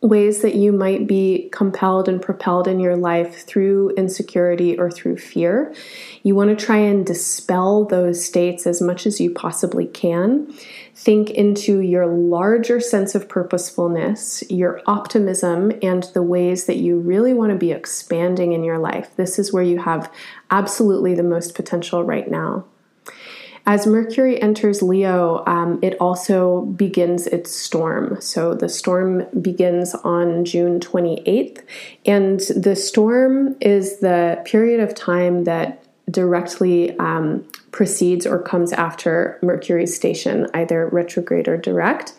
ways 0.00 0.42
that 0.42 0.54
you 0.54 0.70
might 0.70 1.08
be 1.08 1.48
compelled 1.50 2.08
and 2.08 2.22
propelled 2.22 2.68
in 2.68 2.78
your 2.78 2.96
life 2.96 3.44
through 3.44 3.90
insecurity 3.90 4.78
or 4.78 4.90
through 4.90 5.16
fear. 5.16 5.74
You 6.22 6.36
want 6.36 6.56
to 6.56 6.64
try 6.64 6.76
and 6.76 7.04
dispel 7.04 7.84
those 7.84 8.24
states 8.24 8.64
as 8.64 8.80
much 8.80 9.06
as 9.06 9.20
you 9.20 9.32
possibly 9.32 9.86
can. 9.86 10.52
Think 10.94 11.30
into 11.30 11.80
your 11.80 12.06
larger 12.06 12.78
sense 12.78 13.16
of 13.16 13.28
purposefulness, 13.28 14.44
your 14.48 14.82
optimism, 14.86 15.72
and 15.82 16.04
the 16.14 16.22
ways 16.22 16.66
that 16.66 16.76
you 16.76 16.98
really 16.98 17.34
want 17.34 17.50
to 17.50 17.58
be 17.58 17.72
expanding 17.72 18.52
in 18.52 18.62
your 18.62 18.78
life. 18.78 19.10
This 19.16 19.36
is 19.36 19.52
where 19.52 19.64
you 19.64 19.78
have 19.78 20.12
absolutely 20.50 21.16
the 21.16 21.24
most 21.24 21.56
potential 21.56 22.04
right 22.04 22.30
now. 22.30 22.64
As 23.68 23.86
Mercury 23.86 24.40
enters 24.40 24.80
Leo, 24.80 25.44
um, 25.46 25.78
it 25.82 25.94
also 26.00 26.62
begins 26.62 27.26
its 27.26 27.54
storm. 27.54 28.18
So 28.18 28.54
the 28.54 28.70
storm 28.70 29.26
begins 29.42 29.94
on 29.94 30.46
June 30.46 30.80
28th, 30.80 31.62
and 32.06 32.40
the 32.56 32.74
storm 32.74 33.56
is 33.60 34.00
the 34.00 34.40
period 34.46 34.80
of 34.80 34.94
time 34.94 35.44
that 35.44 35.84
directly 36.10 36.98
um, 36.98 37.46
precedes 37.70 38.26
or 38.26 38.40
comes 38.40 38.72
after 38.72 39.38
Mercury's 39.42 39.94
station, 39.94 40.46
either 40.54 40.86
retrograde 40.86 41.46
or 41.46 41.58
direct. 41.58 42.14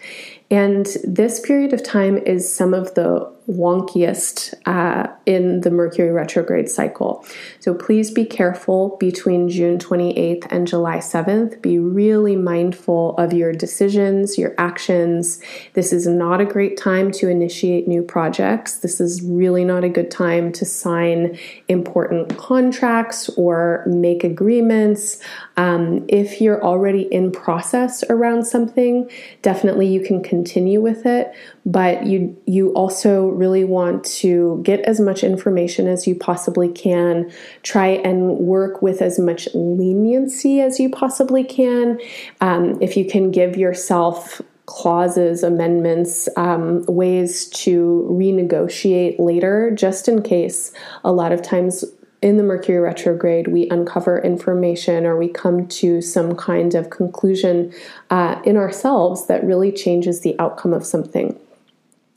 And 0.51 0.85
this 1.03 1.39
period 1.39 1.73
of 1.73 1.83
time 1.83 2.19
is 2.19 2.53
some 2.53 2.75
of 2.75 2.93
the 2.93 3.27
wonkiest 3.49 4.53
uh, 4.67 5.07
in 5.25 5.61
the 5.61 5.71
Mercury 5.71 6.11
retrograde 6.11 6.69
cycle. 6.69 7.25
So 7.59 7.73
please 7.73 8.11
be 8.11 8.23
careful 8.25 8.95
between 8.99 9.49
June 9.49 9.79
28th 9.79 10.47
and 10.51 10.67
July 10.67 10.97
7th. 10.97 11.61
Be 11.61 11.79
really 11.79 12.35
mindful 12.35 13.17
of 13.17 13.33
your 13.33 13.51
decisions, 13.51 14.37
your 14.37 14.53
actions. 14.57 15.41
This 15.73 15.91
is 15.91 16.05
not 16.05 16.41
a 16.41 16.45
great 16.45 16.77
time 16.77 17.11
to 17.13 17.27
initiate 17.27 17.87
new 17.87 18.03
projects. 18.03 18.79
This 18.79 19.01
is 19.01 19.21
really 19.23 19.65
not 19.65 19.83
a 19.83 19.89
good 19.89 20.11
time 20.11 20.51
to 20.53 20.65
sign 20.65 21.37
important 21.67 22.37
contracts 22.37 23.29
or 23.29 23.83
make 23.87 24.23
agreements. 24.23 25.19
Um, 25.57 26.05
if 26.07 26.39
you're 26.39 26.63
already 26.63 27.03
in 27.03 27.31
process 27.31 28.03
around 28.09 28.45
something, 28.45 29.09
definitely 29.41 29.87
you 29.87 30.01
can 30.01 30.21
continue 30.21 30.81
with 30.81 31.05
it, 31.05 31.33
but 31.69 32.07
you 32.07 32.35
you 32.47 32.73
also 32.73 33.27
really 33.27 33.63
want 33.63 34.03
to 34.03 34.59
get 34.63 34.79
as 34.81 34.99
much 34.99 35.23
information 35.23 35.87
as 35.87 36.07
you 36.07 36.15
possibly 36.15 36.67
can. 36.67 37.31
Try 37.61 37.87
and 37.87 38.39
work 38.39 38.81
with 38.81 39.03
as 39.03 39.19
much 39.19 39.47
leniency 39.53 40.61
as 40.61 40.79
you 40.79 40.89
possibly 40.89 41.43
can. 41.43 41.99
Um, 42.41 42.81
if 42.81 42.97
you 42.97 43.05
can 43.05 43.29
give 43.29 43.55
yourself 43.55 44.41
clauses, 44.65 45.43
amendments, 45.43 46.27
um, 46.37 46.83
ways 46.87 47.47
to 47.49 48.07
renegotiate 48.11 49.19
later, 49.19 49.71
just 49.71 50.07
in 50.07 50.23
case. 50.23 50.71
A 51.03 51.11
lot 51.11 51.31
of 51.31 51.43
times 51.43 51.85
in 52.23 52.37
the 52.37 52.43
Mercury 52.43 52.79
retrograde, 52.79 53.47
we 53.47 53.69
uncover 53.69 54.19
information 54.19 55.05
or 55.05 55.17
we 55.17 55.27
come 55.27 55.67
to 55.67 56.01
some 56.01 56.35
kind 56.35 56.73
of 56.73 56.89
conclusion 56.89 57.73
uh, 58.09 58.41
in 58.43 58.57
ourselves 58.57 59.27
that 59.27 59.43
really 59.43 59.71
changes 59.71 60.21
the 60.21 60.37
outcome 60.39 60.73
of 60.73 60.83
something. 60.85 61.39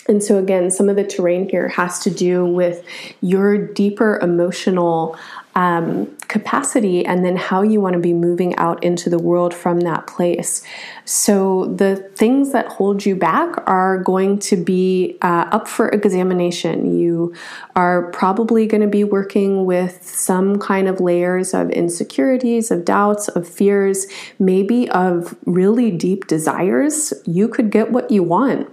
And 0.08 0.22
so, 0.22 0.38
again, 0.38 0.70
some 0.70 0.88
of 0.88 0.96
the 0.96 1.04
terrain 1.04 1.48
here 1.48 1.68
has 1.68 2.00
to 2.00 2.10
do 2.10 2.44
with 2.44 2.84
your 3.20 3.56
deeper 3.56 4.18
emotional 4.20 5.16
um, 5.54 6.06
capacity 6.28 7.04
and 7.04 7.24
then 7.24 7.36
how 7.36 7.60
you 7.60 7.80
want 7.80 7.92
to 7.92 8.00
be 8.00 8.14
moving 8.14 8.56
out 8.56 8.82
into 8.82 9.10
the 9.10 9.18
world 9.18 9.52
from 9.52 9.80
that 9.80 10.06
place. 10.06 10.64
So, 11.04 11.66
the 11.66 11.96
things 12.16 12.50
that 12.50 12.66
hold 12.66 13.06
you 13.06 13.14
back 13.14 13.62
are 13.68 13.98
going 13.98 14.40
to 14.40 14.56
be 14.56 15.18
uh, 15.22 15.46
up 15.52 15.68
for 15.68 15.88
examination. 15.90 16.98
You 16.98 17.34
are 17.76 18.10
probably 18.10 18.66
going 18.66 18.80
to 18.80 18.88
be 18.88 19.04
working 19.04 19.66
with 19.66 20.04
some 20.04 20.58
kind 20.58 20.88
of 20.88 20.98
layers 20.98 21.54
of 21.54 21.70
insecurities, 21.70 22.72
of 22.72 22.84
doubts, 22.84 23.28
of 23.28 23.46
fears, 23.46 24.06
maybe 24.40 24.90
of 24.90 25.36
really 25.46 25.92
deep 25.92 26.26
desires. 26.26 27.12
You 27.24 27.46
could 27.46 27.70
get 27.70 27.92
what 27.92 28.10
you 28.10 28.24
want 28.24 28.68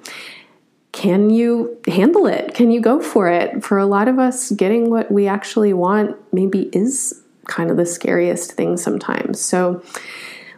can 0.91 1.29
you 1.29 1.77
handle 1.87 2.25
it? 2.25 2.53
Can 2.53 2.71
you 2.71 2.81
go 2.81 2.99
for 2.99 3.29
it? 3.29 3.63
For 3.63 3.77
a 3.77 3.85
lot 3.85 4.07
of 4.07 4.17
us, 4.17 4.51
getting 4.51 4.89
what 4.89 5.11
we 5.11 5.27
actually 5.27 5.73
want 5.73 6.17
maybe 6.33 6.69
is 6.73 7.21
kind 7.47 7.69
of 7.69 7.77
the 7.77 7.85
scariest 7.85 8.53
thing 8.53 8.77
sometimes. 8.77 9.39
So, 9.39 9.83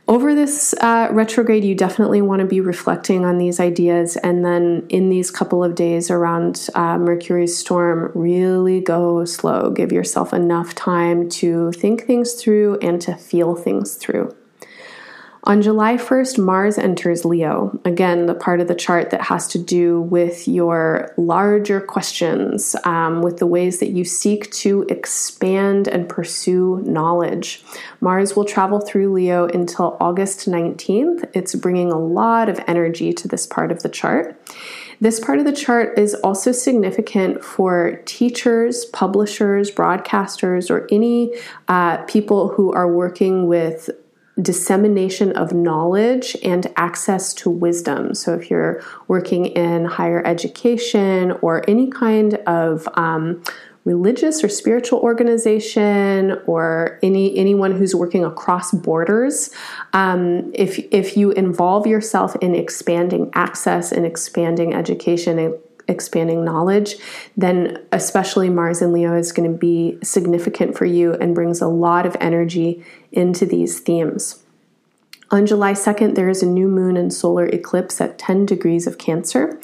over 0.07 0.35
this 0.35 0.73
uh, 0.81 1.07
retrograde, 1.11 1.63
you 1.63 1.75
definitely 1.75 2.21
want 2.21 2.41
to 2.41 2.45
be 2.45 2.59
reflecting 2.59 3.23
on 3.23 3.37
these 3.37 3.59
ideas. 3.61 4.17
And 4.17 4.43
then 4.43 4.85
in 4.89 5.09
these 5.09 5.31
couple 5.31 5.63
of 5.63 5.75
days 5.75 6.09
around 6.09 6.67
uh, 6.75 6.97
Mercury's 6.97 7.57
storm, 7.57 8.11
really 8.13 8.81
go 8.81 9.23
slow. 9.23 9.69
Give 9.69 9.91
yourself 9.91 10.33
enough 10.33 10.75
time 10.75 11.29
to 11.29 11.71
think 11.73 12.07
things 12.07 12.33
through 12.33 12.79
and 12.79 12.99
to 13.03 13.15
feel 13.15 13.55
things 13.55 13.95
through. 13.95 14.35
On 15.45 15.59
July 15.59 15.97
1st, 15.97 16.37
Mars 16.37 16.77
enters 16.77 17.25
Leo. 17.25 17.79
Again, 17.83 18.27
the 18.27 18.35
part 18.35 18.61
of 18.61 18.67
the 18.67 18.75
chart 18.75 19.09
that 19.09 19.21
has 19.21 19.47
to 19.47 19.57
do 19.57 19.99
with 20.01 20.47
your 20.47 21.15
larger 21.17 21.81
questions, 21.81 22.75
um, 22.83 23.23
with 23.23 23.37
the 23.37 23.47
ways 23.47 23.79
that 23.79 23.89
you 23.89 24.05
seek 24.05 24.51
to 24.51 24.85
expand 24.87 25.87
and 25.87 26.07
pursue 26.07 26.83
knowledge. 26.85 27.63
Mars 28.01 28.35
will 28.35 28.45
travel 28.45 28.81
through 28.81 29.11
Leo 29.11 29.47
until 29.47 29.97
August 29.99 30.47
19th. 30.47 31.27
It's 31.33 31.55
bringing 31.55 31.91
a 31.91 31.99
lot 31.99 32.47
of 32.47 32.59
energy 32.67 33.11
to 33.11 33.27
this 33.27 33.47
part 33.47 33.71
of 33.71 33.81
the 33.81 33.89
chart. 33.89 34.39
This 34.99 35.19
part 35.19 35.39
of 35.39 35.45
the 35.45 35.53
chart 35.53 35.97
is 35.97 36.13
also 36.13 36.51
significant 36.51 37.43
for 37.43 37.99
teachers, 38.05 38.85
publishers, 38.85 39.71
broadcasters, 39.71 40.69
or 40.69 40.87
any 40.91 41.33
uh, 41.67 41.97
people 42.03 42.49
who 42.49 42.71
are 42.73 42.87
working 42.87 43.47
with 43.47 43.89
dissemination 44.41 45.31
of 45.33 45.53
knowledge 45.53 46.35
and 46.43 46.71
access 46.75 47.33
to 47.35 47.49
wisdom. 47.49 48.13
So, 48.15 48.33
if 48.33 48.49
you're 48.49 48.81
working 49.07 49.45
in 49.45 49.85
higher 49.85 50.25
education 50.25 51.31
or 51.41 51.63
any 51.69 51.89
kind 51.89 52.35
of 52.47 52.87
um, 52.95 53.43
religious 53.83 54.43
or 54.43 54.49
spiritual 54.49 54.99
organization 54.99 56.39
or 56.45 56.99
any 57.01 57.35
anyone 57.35 57.71
who's 57.71 57.95
working 57.95 58.23
across 58.23 58.71
borders 58.71 59.49
um, 59.93 60.51
if 60.53 60.77
if 60.91 61.17
you 61.17 61.31
involve 61.31 61.87
yourself 61.87 62.35
in 62.41 62.53
expanding 62.53 63.31
access 63.33 63.91
and 63.91 64.05
expanding 64.05 64.73
education 64.73 65.39
and 65.39 65.55
expanding 65.91 66.43
knowledge, 66.43 66.95
then 67.37 67.77
especially 67.91 68.49
Mars 68.49 68.81
and 68.81 68.91
Leo 68.93 69.15
is 69.15 69.31
going 69.31 69.51
to 69.51 69.57
be 69.57 69.99
significant 70.01 70.75
for 70.75 70.85
you 70.85 71.13
and 71.13 71.35
brings 71.35 71.61
a 71.61 71.67
lot 71.67 72.07
of 72.07 72.17
energy 72.19 72.83
into 73.11 73.45
these 73.45 73.79
themes. 73.79 74.41
On 75.29 75.45
July 75.45 75.73
2nd, 75.73 76.15
there 76.15 76.27
is 76.27 76.43
a 76.43 76.47
new 76.47 76.67
moon 76.67 76.97
and 76.97 77.13
solar 77.13 77.45
eclipse 77.45 78.01
at 78.01 78.17
10 78.17 78.45
degrees 78.45 78.85
of 78.85 78.97
Cancer. 78.97 79.61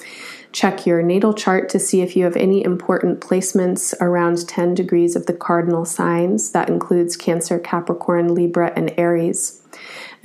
Check 0.53 0.85
your 0.85 1.03
natal 1.03 1.33
chart 1.33 1.67
to 1.69 1.79
see 1.79 2.01
if 2.01 2.15
you 2.15 2.23
have 2.23 2.37
any 2.37 2.63
important 2.63 3.19
placements 3.19 3.93
around 3.99 4.47
10 4.47 4.75
degrees 4.75 5.15
of 5.15 5.25
the 5.25 5.33
cardinal 5.33 5.83
signs. 5.83 6.51
That 6.51 6.69
includes 6.69 7.17
Cancer, 7.17 7.59
Capricorn, 7.59 8.33
Libra, 8.33 8.71
and 8.75 8.93
Aries. 8.97 9.61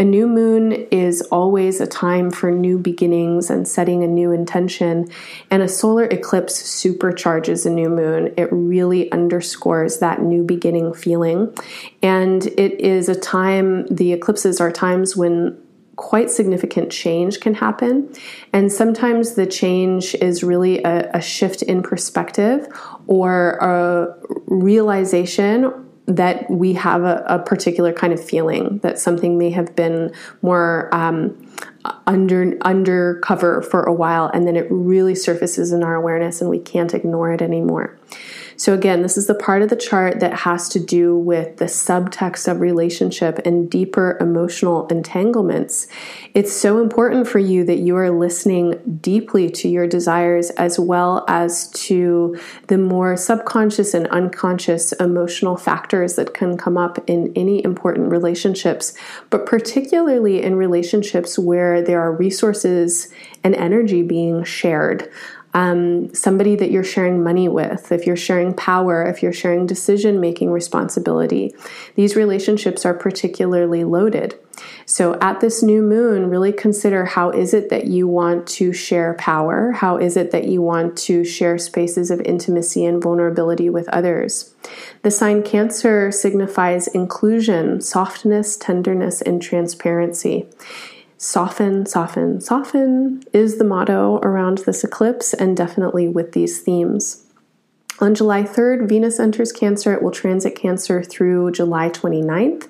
A 0.03 0.05
new 0.05 0.27
moon 0.27 0.73
is 0.91 1.23
always 1.31 1.81
a 1.81 1.87
time 1.87 2.33
for 2.33 2.51
new 2.51 2.77
beginnings 2.77 3.51
and 3.51 3.69
setting 3.69 4.03
a 4.03 4.09
new 4.09 4.33
intention, 4.33 5.09
and 5.49 5.63
a 5.63 5.69
solar 5.69 6.07
eclipse 6.07 6.61
supercharges 6.61 7.67
a 7.67 7.71
new 7.71 7.89
moon. 7.89 8.35
It 8.37 8.49
really 8.51 9.13
underscores 9.13 10.01
that 10.01 10.21
new 10.21 10.43
beginning 10.43 10.93
feeling. 10.93 11.57
And 12.03 12.45
it 12.59 12.81
is 12.81 13.09
a 13.09 13.15
time, 13.15 13.87
the 13.87 14.13
eclipses 14.13 14.61
are 14.61 14.73
times 14.73 15.17
when 15.17 15.57
quite 15.95 16.33
significant 16.33 16.91
change 16.91 17.39
can 17.39 17.55
happen. 17.55 18.13
And 18.53 18.73
sometimes 18.73 19.37
the 19.37 19.47
change 19.47 20.17
is 20.17 20.43
really 20.43 20.83
a, 20.83 21.13
a 21.15 21.23
shift 21.23 21.63
in 21.63 21.81
perspective 21.81 22.67
or 23.07 23.53
a 23.61 24.17
realization 24.47 25.73
that 26.07 26.51
we 26.51 26.73
have 26.73 27.03
a, 27.05 27.25
a, 27.29 27.39
particular 27.39 27.93
kind 27.93 28.13
of 28.13 28.23
feeling 28.23 28.79
that 28.79 28.99
something 28.99 29.39
may 29.39 29.51
have 29.51 29.77
been 29.77 30.13
more 30.43 30.93
um, 30.93 31.37
under 32.07 32.57
undercover 32.63 33.63
for 33.63 33.85
a 33.85 33.93
while, 33.93 34.29
and 34.35 34.47
then 34.47 34.57
it 34.57 34.67
really 34.71 35.15
surfaces 35.15 35.73
in 35.73 35.85
our 35.85 35.95
awareness, 35.95 36.41
and 36.41 36.51
we 36.51 36.59
can't 36.59 36.93
ignore 36.93 37.33
it 37.33 37.41
anymore. 37.41 37.97
So, 38.63 38.75
again, 38.75 39.03
this 39.03 39.19
is 39.19 39.27
the 39.27 39.35
part 39.35 39.63
of 39.63 39.71
the 39.71 39.77
chart 39.77 40.21
that 40.21 40.33
has 40.33 40.69
to 40.69 40.79
do 40.79 41.17
with 41.17 41.57
the 41.57 41.65
subtext 41.65 42.47
of 42.47 42.61
relationship 42.61 43.41
and 43.45 43.69
deeper 43.69 44.17
emotional 44.21 44.87
entanglements. 44.87 45.89
It's 46.33 46.53
so 46.53 46.81
important 46.81 47.27
for 47.27 47.41
you 47.41 47.65
that 47.65 47.81
you 47.81 47.97
are 47.97 48.13
listening 48.13 48.99
deeply 49.01 49.51
to 49.51 49.69
your 49.69 49.89
desires 49.89 50.51
as 50.51 50.79
well 50.79 51.25
as 51.27 51.71
to 51.71 52.39
the 52.69 52.79
more 52.79 53.17
subconscious 53.17 53.95
and 53.95 54.07
unconscious 54.07 54.93
emotional 54.93 55.57
factors 55.57 56.15
that 56.15 56.33
can 56.33 56.57
come 56.57 56.79
up 56.79 57.03
in 57.09 57.33
any 57.35 57.65
important 57.65 58.13
relationships, 58.13 58.95
but 59.31 59.45
particularly 59.45 60.41
in 60.41 60.55
relationships 60.55 61.37
where 61.37 61.83
there 61.83 62.01
are 62.01 62.13
resources 62.13 63.09
and 63.43 63.57
energy 63.57 64.03
being 64.03 64.45
shared 64.45 65.11
um, 65.55 66.15
somebody 66.15 66.57
that 66.57 66.71
you're 66.71 66.85
sharing 66.85 67.23
money 67.23 67.49
with, 67.49 67.93
if 67.93 68.07
you're 68.07 68.17
sharing 68.17 68.55
power, 68.55 69.05
if 69.05 69.23
you're 69.23 69.33
sharing 69.33 69.67
decision 69.67 70.21
making 70.21 70.51
responsibility. 70.51 71.55
These 71.95 72.17
relationships 72.17 72.87
are 72.87 72.95
particularly 72.95 73.85
loaded. 73.85 74.39
So 74.87 75.19
at 75.21 75.41
this 75.41 75.63
new 75.63 75.83
moon, 75.83 76.29
really 76.29 76.53
consider 76.53 77.05
how 77.05 77.31
is 77.31 77.55
it 77.55 77.71
that 77.71 77.87
you 77.87 78.07
want 78.07 78.47
to 78.49 78.73
share 78.73 79.15
power? 79.15 79.73
How 79.73 79.97
is 79.97 80.17
it 80.17 80.31
that 80.31 80.47
you 80.47 80.63
want 80.63 80.97
to 80.99 81.25
share 81.25 81.59
spaces 81.59 82.11
of 82.11 82.21
intimacy 82.21 82.85
and 82.85 83.03
vulnerability 83.03 83.71
with 83.71 83.89
others? 83.89 84.55
The 85.03 85.11
sign 85.11 85.43
Cancer 85.43 86.11
signifies 86.13 86.87
inclusion, 86.89 87.81
softness, 87.81 88.57
tenderness, 88.57 89.23
and 89.23 89.41
transparency. 89.41 90.47
Soften, 91.23 91.87
soften, 91.87 92.41
soften 92.41 93.23
is 93.33 93.59
the 93.59 93.65
motto 93.65 94.19
around 94.25 94.59
this 94.59 94.83
eclipse, 94.83 95.33
and 95.33 95.57
definitely 95.57 96.09
with 96.09 96.33
these 96.33 96.59
themes. 96.59 97.25
On 98.01 98.13
July 98.13 98.43
3rd, 98.43 98.89
Venus 98.89 99.21
enters 99.21 99.53
Cancer. 99.53 99.93
It 99.95 100.03
will 100.03 100.11
transit 100.11 100.57
Cancer 100.57 101.01
through 101.01 101.53
July 101.53 101.91
29th. 101.91 102.67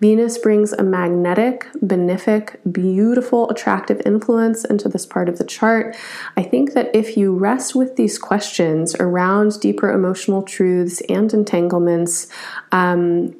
Venus 0.00 0.36
brings 0.36 0.72
a 0.72 0.82
magnetic, 0.82 1.68
benefic, 1.76 2.56
beautiful, 2.72 3.48
attractive 3.50 4.02
influence 4.04 4.64
into 4.64 4.88
this 4.88 5.06
part 5.06 5.28
of 5.28 5.38
the 5.38 5.44
chart. 5.44 5.94
I 6.36 6.42
think 6.42 6.72
that 6.72 6.90
if 6.92 7.16
you 7.16 7.32
rest 7.32 7.76
with 7.76 7.94
these 7.94 8.18
questions 8.18 8.96
around 8.96 9.60
deeper 9.60 9.92
emotional 9.92 10.42
truths 10.42 11.00
and 11.08 11.32
entanglements, 11.32 12.26
um, 12.72 13.36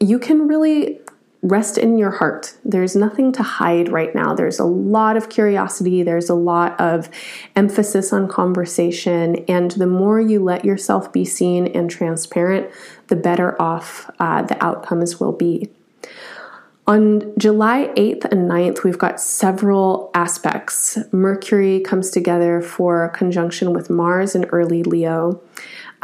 you 0.00 0.18
can 0.18 0.48
really 0.48 1.00
rest 1.46 1.78
in 1.78 1.96
your 1.96 2.10
heart. 2.10 2.54
There's 2.64 2.96
nothing 2.96 3.32
to 3.32 3.42
hide 3.42 3.90
right 3.90 4.14
now. 4.14 4.34
There's 4.34 4.58
a 4.58 4.64
lot 4.64 5.16
of 5.16 5.28
curiosity, 5.28 6.02
there's 6.02 6.28
a 6.28 6.34
lot 6.34 6.78
of 6.80 7.08
emphasis 7.54 8.12
on 8.12 8.28
conversation, 8.28 9.36
and 9.48 9.70
the 9.72 9.86
more 9.86 10.20
you 10.20 10.42
let 10.42 10.64
yourself 10.64 11.12
be 11.12 11.24
seen 11.24 11.66
and 11.68 11.90
transparent, 11.90 12.70
the 13.08 13.16
better 13.16 13.60
off 13.60 14.10
uh, 14.18 14.42
the 14.42 14.62
outcomes 14.64 15.20
will 15.20 15.32
be. 15.32 15.70
On 16.88 17.36
July 17.36 17.90
8th 17.96 18.26
and 18.26 18.48
9th, 18.48 18.84
we've 18.84 18.98
got 18.98 19.20
several 19.20 20.08
aspects. 20.14 20.96
Mercury 21.10 21.80
comes 21.80 22.10
together 22.10 22.60
for 22.60 23.08
conjunction 23.08 23.72
with 23.72 23.90
Mars 23.90 24.36
in 24.36 24.44
early 24.46 24.84
Leo. 24.84 25.40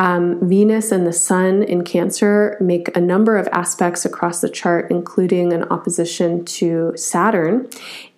Um, 0.02 0.48
Venus 0.48 0.90
and 0.90 1.06
the 1.06 1.12
Sun 1.12 1.62
in 1.62 1.84
Cancer 1.84 2.56
make 2.58 2.96
a 2.96 3.00
number 3.00 3.36
of 3.36 3.46
aspects 3.52 4.04
across 4.04 4.40
the 4.40 4.48
chart, 4.48 4.90
including 4.90 5.52
an 5.52 5.62
opposition 5.70 6.44
to 6.44 6.92
Saturn. 6.96 7.70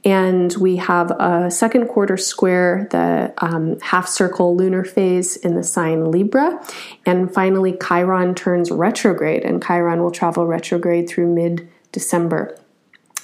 And 0.03 0.55
we 0.59 0.76
have 0.76 1.11
a 1.11 1.50
second 1.50 1.88
quarter 1.88 2.17
square, 2.17 2.88
the 2.91 3.35
um, 3.37 3.79
half 3.81 4.09
circle 4.09 4.57
lunar 4.57 4.83
phase 4.83 5.37
in 5.37 5.57
the 5.57 5.62
sign 5.62 6.11
Libra. 6.11 6.59
And 7.05 7.31
finally, 7.31 7.76
Chiron 7.87 8.35
turns 8.35 8.71
retrograde, 8.71 9.45
and 9.45 9.62
Chiron 9.62 10.03
will 10.03 10.11
travel 10.11 10.47
retrograde 10.47 11.07
through 11.07 11.35
mid 11.35 11.69
December. 11.93 12.59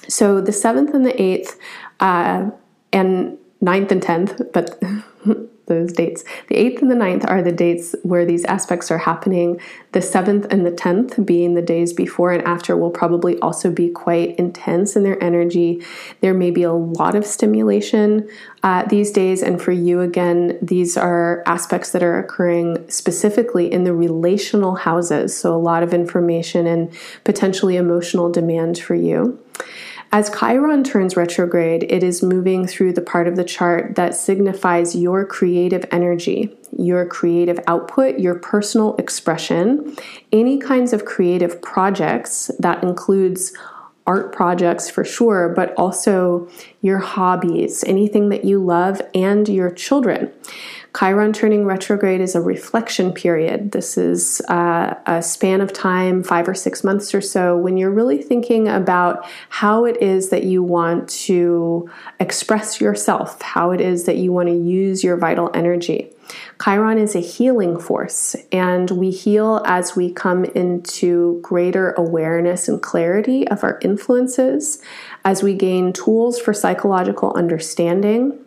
So 0.07 0.39
the 0.39 0.51
7th 0.51 0.93
and 0.93 1.03
the 1.03 1.13
8th, 1.13 1.55
uh, 1.99 2.51
and 2.93 3.39
9th 3.59 3.89
and 3.89 4.03
10th, 4.03 4.53
but 4.53 4.79
those 5.71 5.93
dates. 5.93 6.23
The 6.49 6.55
8th 6.55 6.81
and 6.81 6.91
the 6.91 6.95
9th 6.95 7.29
are 7.29 7.41
the 7.41 7.51
dates 7.51 7.95
where 8.03 8.25
these 8.25 8.43
aspects 8.45 8.91
are 8.91 8.97
happening. 8.97 9.59
The 9.93 9.99
7th 9.99 10.51
and 10.51 10.65
the 10.65 10.71
10th, 10.71 11.25
being 11.25 11.53
the 11.53 11.61
days 11.61 11.93
before 11.93 12.33
and 12.33 12.43
after, 12.43 12.75
will 12.75 12.91
probably 12.91 13.39
also 13.39 13.71
be 13.71 13.89
quite 13.89 14.35
intense 14.37 14.97
in 14.97 15.03
their 15.03 15.21
energy. 15.23 15.81
There 16.19 16.33
may 16.33 16.51
be 16.51 16.63
a 16.63 16.73
lot 16.73 17.15
of 17.15 17.25
stimulation 17.25 18.29
uh, 18.63 18.83
these 18.85 19.11
days. 19.11 19.41
And 19.41 19.61
for 19.61 19.71
you, 19.71 20.01
again, 20.01 20.59
these 20.61 20.97
are 20.97 21.41
aspects 21.45 21.91
that 21.93 22.03
are 22.03 22.19
occurring 22.19 22.89
specifically 22.89 23.71
in 23.71 23.85
the 23.85 23.93
relational 23.93 24.75
houses. 24.75 25.35
So, 25.35 25.55
a 25.55 25.57
lot 25.57 25.83
of 25.83 25.93
information 25.93 26.67
and 26.67 26.93
potentially 27.23 27.77
emotional 27.77 28.29
demand 28.29 28.77
for 28.77 28.95
you. 28.95 29.39
As 30.13 30.29
Chiron 30.29 30.83
turns 30.83 31.15
retrograde, 31.15 31.83
it 31.83 32.03
is 32.03 32.21
moving 32.21 32.67
through 32.67 32.91
the 32.91 33.01
part 33.01 33.29
of 33.29 33.37
the 33.37 33.45
chart 33.45 33.95
that 33.95 34.13
signifies 34.13 34.93
your 34.93 35.25
creative 35.25 35.85
energy, 35.89 36.53
your 36.77 37.05
creative 37.05 37.61
output, 37.65 38.19
your 38.19 38.35
personal 38.35 38.97
expression, 38.97 39.95
any 40.33 40.57
kinds 40.57 40.91
of 40.91 41.05
creative 41.05 41.61
projects 41.61 42.51
that 42.59 42.83
includes 42.83 43.53
art 44.05 44.33
projects 44.33 44.89
for 44.89 45.05
sure, 45.05 45.47
but 45.47 45.73
also 45.75 46.49
your 46.81 46.97
hobbies, 46.97 47.81
anything 47.85 48.27
that 48.29 48.43
you 48.43 48.61
love, 48.61 49.01
and 49.15 49.47
your 49.47 49.71
children. 49.71 50.29
Chiron 50.97 51.31
turning 51.31 51.65
retrograde 51.65 52.19
is 52.19 52.35
a 52.35 52.41
reflection 52.41 53.13
period. 53.13 53.71
This 53.71 53.97
is 53.97 54.41
uh, 54.49 54.95
a 55.05 55.21
span 55.21 55.61
of 55.61 55.71
time, 55.71 56.21
five 56.21 56.49
or 56.49 56.53
six 56.53 56.83
months 56.83 57.15
or 57.15 57.21
so, 57.21 57.55
when 57.57 57.77
you're 57.77 57.91
really 57.91 58.21
thinking 58.21 58.67
about 58.67 59.25
how 59.49 59.85
it 59.85 60.01
is 60.01 60.29
that 60.29 60.43
you 60.43 60.61
want 60.61 61.07
to 61.09 61.89
express 62.19 62.81
yourself, 62.81 63.41
how 63.41 63.71
it 63.71 63.79
is 63.79 64.03
that 64.03 64.17
you 64.17 64.33
want 64.33 64.49
to 64.49 64.55
use 64.55 65.01
your 65.01 65.15
vital 65.15 65.49
energy. 65.53 66.11
Chiron 66.61 66.97
is 66.97 67.15
a 67.15 67.19
healing 67.19 67.79
force, 67.79 68.35
and 68.51 68.91
we 68.91 69.11
heal 69.11 69.61
as 69.65 69.95
we 69.95 70.11
come 70.11 70.43
into 70.43 71.39
greater 71.41 71.91
awareness 71.91 72.67
and 72.67 72.81
clarity 72.81 73.47
of 73.47 73.63
our 73.63 73.79
influences, 73.81 74.81
as 75.23 75.41
we 75.41 75.53
gain 75.53 75.93
tools 75.93 76.39
for 76.39 76.53
psychological 76.53 77.33
understanding 77.33 78.37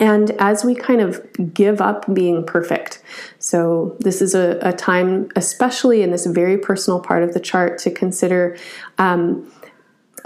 and 0.00 0.30
as 0.38 0.64
we 0.64 0.74
kind 0.74 1.00
of 1.00 1.24
give 1.54 1.80
up 1.80 2.12
being 2.12 2.44
perfect. 2.44 3.02
So, 3.38 3.96
this 4.00 4.20
is 4.22 4.34
a, 4.34 4.58
a 4.62 4.72
time, 4.72 5.28
especially 5.36 6.02
in 6.02 6.10
this 6.10 6.26
very 6.26 6.58
personal 6.58 7.00
part 7.00 7.22
of 7.22 7.34
the 7.34 7.40
chart, 7.40 7.78
to 7.80 7.90
consider 7.90 8.56
um, 8.98 9.52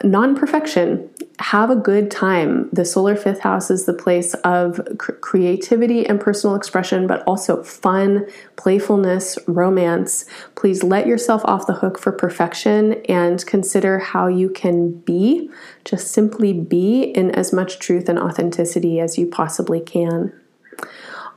non 0.02 0.34
perfection 0.34 1.08
have 1.40 1.70
a 1.70 1.76
good 1.76 2.10
time. 2.10 2.68
The 2.72 2.84
solar 2.84 3.16
fifth 3.16 3.40
house 3.40 3.70
is 3.70 3.86
the 3.86 3.92
place 3.92 4.34
of 4.44 4.80
cr- 4.98 5.12
creativity 5.12 6.06
and 6.06 6.20
personal 6.20 6.54
expression, 6.54 7.06
but 7.06 7.22
also 7.26 7.62
fun, 7.62 8.26
playfulness, 8.56 9.38
romance. 9.48 10.26
Please 10.54 10.82
let 10.82 11.06
yourself 11.06 11.42
off 11.44 11.66
the 11.66 11.74
hook 11.74 11.98
for 11.98 12.12
perfection 12.12 12.94
and 13.08 13.44
consider 13.46 13.98
how 13.98 14.28
you 14.28 14.48
can 14.48 14.92
be, 15.00 15.50
just 15.84 16.08
simply 16.12 16.52
be 16.52 17.02
in 17.02 17.30
as 17.32 17.52
much 17.52 17.78
truth 17.78 18.08
and 18.08 18.18
authenticity 18.18 19.00
as 19.00 19.18
you 19.18 19.26
possibly 19.26 19.80
can. 19.80 20.32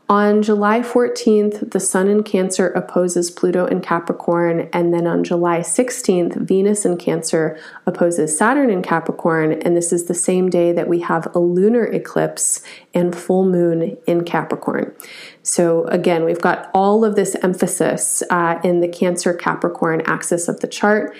On 0.09 0.41
July 0.41 0.79
14th, 0.79 1.71
the 1.71 1.81
Sun 1.81 2.07
in 2.07 2.23
Cancer 2.23 2.69
opposes 2.69 3.29
Pluto 3.29 3.65
in 3.65 3.81
Capricorn, 3.81 4.69
and 4.71 4.93
then 4.93 5.05
on 5.05 5.21
July 5.21 5.59
16th, 5.59 6.37
Venus 6.47 6.85
in 6.85 6.95
Cancer 6.95 7.59
opposes 7.85 8.37
Saturn 8.37 8.69
in 8.69 8.81
Capricorn, 8.81 9.51
and 9.51 9.75
this 9.75 9.91
is 9.91 10.05
the 10.05 10.13
same 10.13 10.49
day 10.49 10.71
that 10.71 10.87
we 10.87 11.01
have 11.01 11.27
a 11.35 11.39
lunar 11.39 11.83
eclipse 11.83 12.61
and 12.93 13.13
full 13.13 13.43
moon 13.43 13.97
in 14.07 14.23
Capricorn. 14.23 14.95
So, 15.43 15.83
again, 15.87 16.23
we've 16.23 16.39
got 16.39 16.71
all 16.73 17.03
of 17.03 17.17
this 17.17 17.35
emphasis 17.43 18.23
uh, 18.29 18.61
in 18.63 18.79
the 18.79 18.87
Cancer 18.87 19.33
Capricorn 19.33 20.03
axis 20.05 20.47
of 20.47 20.61
the 20.61 20.67
chart, 20.67 21.17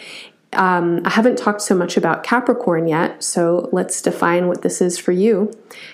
um, 0.54 1.02
I 1.06 1.10
haven't 1.10 1.38
talked 1.38 1.62
so 1.62 1.76
much 1.76 1.98
about 1.98 2.24
Capricorn 2.24 2.88
yet, 2.88 3.24
so 3.24 3.70
let's 3.72 4.02
define 4.02 4.48
what 4.48 4.62
this 4.62 4.82
is 4.82 4.98
for 4.98 5.12
you. 5.12 5.52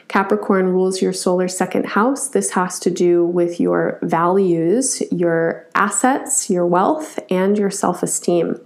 Capricorn 0.08 0.68
rules 0.68 1.02
your 1.02 1.14
solar 1.14 1.48
second 1.48 1.88
house. 1.88 2.30
This 2.30 2.52
has 2.52 2.80
to 2.80 2.92
do 2.92 3.26
with 3.26 3.60
your 3.60 4.00
values, 4.04 5.02
your 5.12 5.68
assets, 5.74 6.50
your 6.50 6.68
wealth, 6.68 7.20
and 7.30 7.58
your 7.58 7.72
self 7.72 8.04
esteem. 8.04 8.60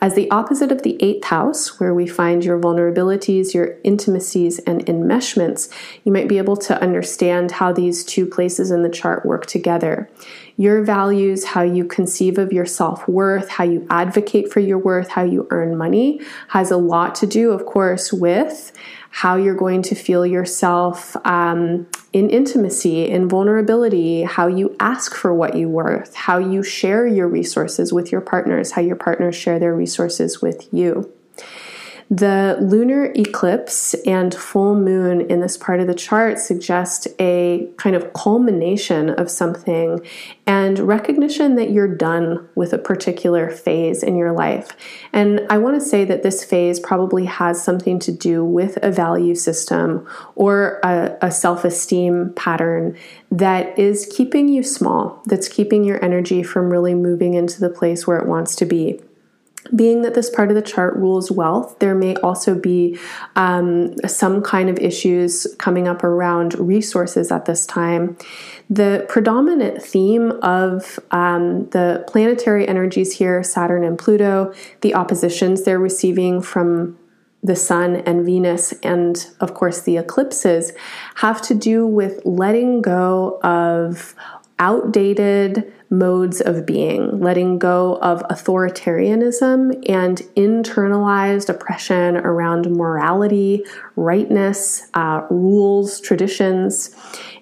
As 0.00 0.14
the 0.14 0.30
opposite 0.30 0.70
of 0.70 0.82
the 0.82 1.02
eighth 1.02 1.24
house, 1.24 1.80
where 1.80 1.94
we 1.94 2.06
find 2.06 2.44
your 2.44 2.58
vulnerabilities, 2.60 3.54
your 3.54 3.78
intimacies, 3.84 4.58
and 4.60 4.84
enmeshments, 4.84 5.72
you 6.04 6.12
might 6.12 6.28
be 6.28 6.36
able 6.36 6.58
to 6.58 6.80
understand 6.82 7.52
how 7.52 7.72
these 7.72 8.04
two 8.04 8.26
places 8.26 8.70
in 8.70 8.82
the 8.82 8.90
chart 8.90 9.24
work 9.24 9.46
together 9.46 10.10
your 10.56 10.84
values, 10.84 11.44
how 11.44 11.62
you 11.62 11.84
conceive 11.84 12.38
of 12.38 12.52
your 12.52 12.66
self 12.66 13.08
worth, 13.08 13.48
how 13.48 13.64
you 13.64 13.86
advocate 13.90 14.52
for 14.52 14.60
your 14.60 14.78
worth, 14.78 15.08
how 15.08 15.22
you 15.22 15.46
earn 15.50 15.76
money 15.76 16.20
has 16.48 16.70
a 16.70 16.76
lot 16.76 17.14
to 17.16 17.26
do, 17.26 17.50
of 17.50 17.66
course, 17.66 18.12
with 18.12 18.72
how 19.10 19.36
you're 19.36 19.54
going 19.54 19.82
to 19.82 19.94
feel 19.94 20.26
yourself 20.26 21.16
um, 21.24 21.86
in 22.12 22.30
intimacy, 22.30 23.08
in 23.08 23.28
vulnerability, 23.28 24.22
how 24.22 24.46
you 24.46 24.74
ask 24.80 25.14
for 25.14 25.32
what 25.32 25.56
you 25.56 25.68
worth, 25.68 26.14
how 26.14 26.38
you 26.38 26.62
share 26.62 27.06
your 27.06 27.28
resources 27.28 27.92
with 27.92 28.10
your 28.10 28.20
partners, 28.20 28.72
how 28.72 28.82
your 28.82 28.96
partners 28.96 29.36
share 29.36 29.58
their 29.58 29.74
resources 29.74 30.42
with 30.42 30.72
you. 30.72 31.12
The 32.10 32.58
lunar 32.60 33.12
eclipse 33.16 33.94
and 34.06 34.34
full 34.34 34.74
moon 34.74 35.22
in 35.22 35.40
this 35.40 35.56
part 35.56 35.80
of 35.80 35.86
the 35.86 35.94
chart 35.94 36.38
suggest 36.38 37.08
a 37.18 37.68
kind 37.78 37.96
of 37.96 38.12
culmination 38.12 39.10
of 39.10 39.30
something 39.30 40.04
and 40.46 40.78
recognition 40.80 41.56
that 41.56 41.70
you're 41.70 41.96
done 41.96 42.46
with 42.54 42.74
a 42.74 42.78
particular 42.78 43.50
phase 43.50 44.02
in 44.02 44.16
your 44.16 44.32
life. 44.32 44.76
And 45.12 45.46
I 45.48 45.56
want 45.56 45.80
to 45.80 45.86
say 45.86 46.04
that 46.04 46.22
this 46.22 46.44
phase 46.44 46.78
probably 46.78 47.24
has 47.24 47.62
something 47.62 47.98
to 48.00 48.12
do 48.12 48.44
with 48.44 48.78
a 48.82 48.90
value 48.90 49.34
system 49.34 50.06
or 50.34 50.80
a, 50.84 51.16
a 51.22 51.30
self 51.30 51.64
esteem 51.64 52.34
pattern 52.36 52.96
that 53.30 53.78
is 53.78 54.10
keeping 54.14 54.48
you 54.48 54.62
small, 54.62 55.22
that's 55.24 55.48
keeping 55.48 55.84
your 55.84 56.04
energy 56.04 56.42
from 56.42 56.70
really 56.70 56.94
moving 56.94 57.34
into 57.34 57.60
the 57.60 57.70
place 57.70 58.06
where 58.06 58.18
it 58.18 58.28
wants 58.28 58.54
to 58.56 58.66
be 58.66 59.00
being 59.74 60.02
that 60.02 60.14
this 60.14 60.30
part 60.30 60.50
of 60.50 60.54
the 60.54 60.62
chart 60.62 60.94
rules 60.96 61.30
wealth, 61.30 61.78
there 61.78 61.94
may 61.94 62.16
also 62.16 62.54
be 62.54 62.98
um, 63.36 63.96
some 64.06 64.42
kind 64.42 64.68
of 64.68 64.78
issues 64.78 65.46
coming 65.58 65.88
up 65.88 66.04
around 66.04 66.54
resources 66.58 67.32
at 67.32 67.46
this 67.46 67.66
time. 67.66 68.16
The 68.68 69.06
predominant 69.08 69.82
theme 69.82 70.32
of 70.42 70.98
um, 71.10 71.68
the 71.70 72.04
planetary 72.06 72.66
energies 72.66 73.12
here, 73.16 73.42
Saturn 73.42 73.84
and 73.84 73.98
Pluto, 73.98 74.52
the 74.80 74.94
oppositions 74.94 75.62
they're 75.62 75.78
receiving 75.78 76.40
from 76.40 76.98
the 77.42 77.54
sun 77.54 77.96
and 77.96 78.24
Venus, 78.24 78.72
and 78.82 79.30
of 79.38 79.52
course 79.52 79.82
the 79.82 79.98
eclipses, 79.98 80.72
have 81.16 81.42
to 81.42 81.54
do 81.54 81.86
with 81.86 82.22
letting 82.24 82.80
go 82.80 83.38
of 83.42 84.14
outdated 84.58 85.72
modes 85.90 86.40
of 86.40 86.66
being, 86.66 87.20
letting 87.20 87.58
go 87.58 87.98
of 87.98 88.22
authoritarianism 88.30 89.88
and 89.88 90.18
internalized 90.36 91.48
oppression 91.48 92.16
around 92.16 92.70
morality, 92.70 93.64
rightness, 93.96 94.88
uh, 94.94 95.22
rules, 95.30 96.00
traditions. 96.00 96.94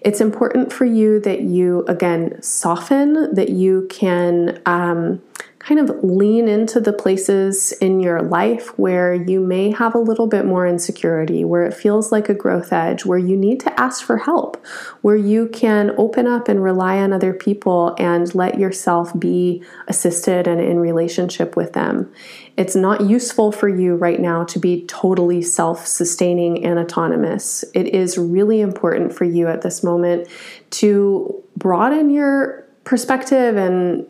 It's 0.02 0.20
important 0.20 0.72
for 0.72 0.84
you 0.84 1.20
that 1.20 1.42
you, 1.42 1.84
again, 1.86 2.40
soften, 2.42 3.34
that 3.34 3.50
you 3.50 3.86
can. 3.90 4.60
Um, 4.66 5.22
kind 5.64 5.78
of 5.78 6.02
lean 6.02 6.48
into 6.48 6.80
the 6.80 6.92
places 6.92 7.72
in 7.72 8.00
your 8.00 8.20
life 8.20 8.76
where 8.78 9.14
you 9.14 9.40
may 9.40 9.70
have 9.70 9.94
a 9.94 9.98
little 9.98 10.26
bit 10.26 10.44
more 10.44 10.66
insecurity, 10.66 11.44
where 11.44 11.64
it 11.64 11.72
feels 11.72 12.10
like 12.10 12.28
a 12.28 12.34
growth 12.34 12.72
edge, 12.72 13.04
where 13.04 13.18
you 13.18 13.36
need 13.36 13.60
to 13.60 13.80
ask 13.80 14.04
for 14.04 14.18
help, 14.18 14.64
where 15.02 15.16
you 15.16 15.48
can 15.48 15.92
open 15.96 16.26
up 16.26 16.48
and 16.48 16.62
rely 16.62 16.98
on 16.98 17.12
other 17.12 17.32
people 17.32 17.94
and 17.98 18.34
let 18.34 18.58
yourself 18.58 19.18
be 19.18 19.62
assisted 19.86 20.48
and 20.48 20.60
in 20.60 20.78
relationship 20.78 21.54
with 21.54 21.74
them. 21.74 22.12
It's 22.56 22.74
not 22.74 23.02
useful 23.02 23.52
for 23.52 23.68
you 23.68 23.94
right 23.94 24.20
now 24.20 24.44
to 24.44 24.58
be 24.58 24.84
totally 24.86 25.42
self 25.42 25.86
sustaining 25.86 26.64
and 26.64 26.78
autonomous. 26.78 27.64
It 27.72 27.94
is 27.94 28.18
really 28.18 28.60
important 28.60 29.14
for 29.14 29.24
you 29.24 29.46
at 29.48 29.62
this 29.62 29.82
moment 29.82 30.28
to 30.70 31.42
broaden 31.56 32.10
your 32.10 32.61
perspective 32.84 33.56
and 33.56 34.06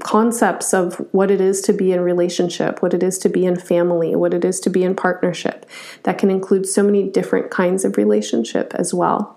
concepts 0.00 0.74
of 0.74 0.96
what 1.12 1.30
it 1.30 1.40
is 1.40 1.60
to 1.62 1.72
be 1.72 1.92
in 1.92 2.00
relationship, 2.00 2.82
what 2.82 2.94
it 2.94 3.02
is 3.02 3.18
to 3.18 3.28
be 3.28 3.46
in 3.46 3.56
family, 3.56 4.14
what 4.14 4.34
it 4.34 4.44
is 4.44 4.60
to 4.60 4.70
be 4.70 4.84
in 4.84 4.94
partnership. 4.94 5.66
That 6.02 6.18
can 6.18 6.30
include 6.30 6.66
so 6.66 6.82
many 6.82 7.08
different 7.08 7.50
kinds 7.50 7.84
of 7.84 7.96
relationship 7.96 8.74
as 8.74 8.92
well. 8.92 9.36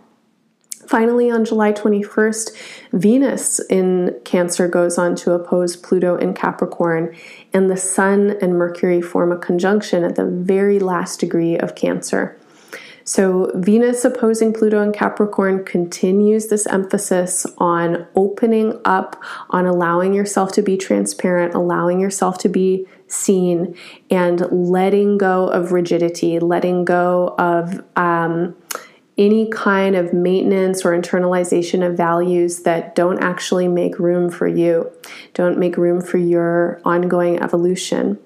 Finally, 0.87 1.31
on 1.31 1.45
July 1.45 1.71
21st, 1.71 2.51
Venus 2.91 3.59
in 3.69 4.19
Cancer 4.25 4.67
goes 4.67 4.97
on 4.97 5.15
to 5.15 5.31
oppose 5.31 5.77
Pluto 5.77 6.17
in 6.17 6.33
Capricorn, 6.33 7.15
and 7.53 7.69
the 7.69 7.77
Sun 7.77 8.37
and 8.41 8.57
Mercury 8.57 9.01
form 9.01 9.31
a 9.31 9.37
conjunction 9.37 10.03
at 10.03 10.17
the 10.17 10.25
very 10.25 10.79
last 10.79 11.21
degree 11.21 11.57
of 11.57 11.75
Cancer. 11.75 12.37
So, 13.05 13.51
Venus 13.55 14.05
opposing 14.05 14.53
Pluto 14.53 14.81
and 14.81 14.93
Capricorn 14.93 15.65
continues 15.65 16.47
this 16.47 16.65
emphasis 16.67 17.45
on 17.57 18.07
opening 18.15 18.79
up, 18.85 19.21
on 19.49 19.65
allowing 19.65 20.13
yourself 20.13 20.53
to 20.53 20.61
be 20.61 20.77
transparent, 20.77 21.53
allowing 21.53 21.99
yourself 21.99 22.37
to 22.39 22.49
be 22.49 22.87
seen, 23.07 23.75
and 24.09 24.41
letting 24.51 25.17
go 25.17 25.47
of 25.47 25.73
rigidity, 25.73 26.39
letting 26.39 26.85
go 26.85 27.35
of 27.37 27.83
um, 27.97 28.55
any 29.17 29.47
kind 29.49 29.95
of 29.95 30.13
maintenance 30.13 30.85
or 30.85 30.91
internalization 30.91 31.85
of 31.85 31.95
values 31.95 32.63
that 32.63 32.95
don't 32.95 33.21
actually 33.21 33.67
make 33.67 33.99
room 33.99 34.29
for 34.29 34.47
you, 34.47 34.89
don't 35.33 35.57
make 35.59 35.77
room 35.77 36.01
for 36.01 36.17
your 36.17 36.81
ongoing 36.83 37.39
evolution. 37.41 38.17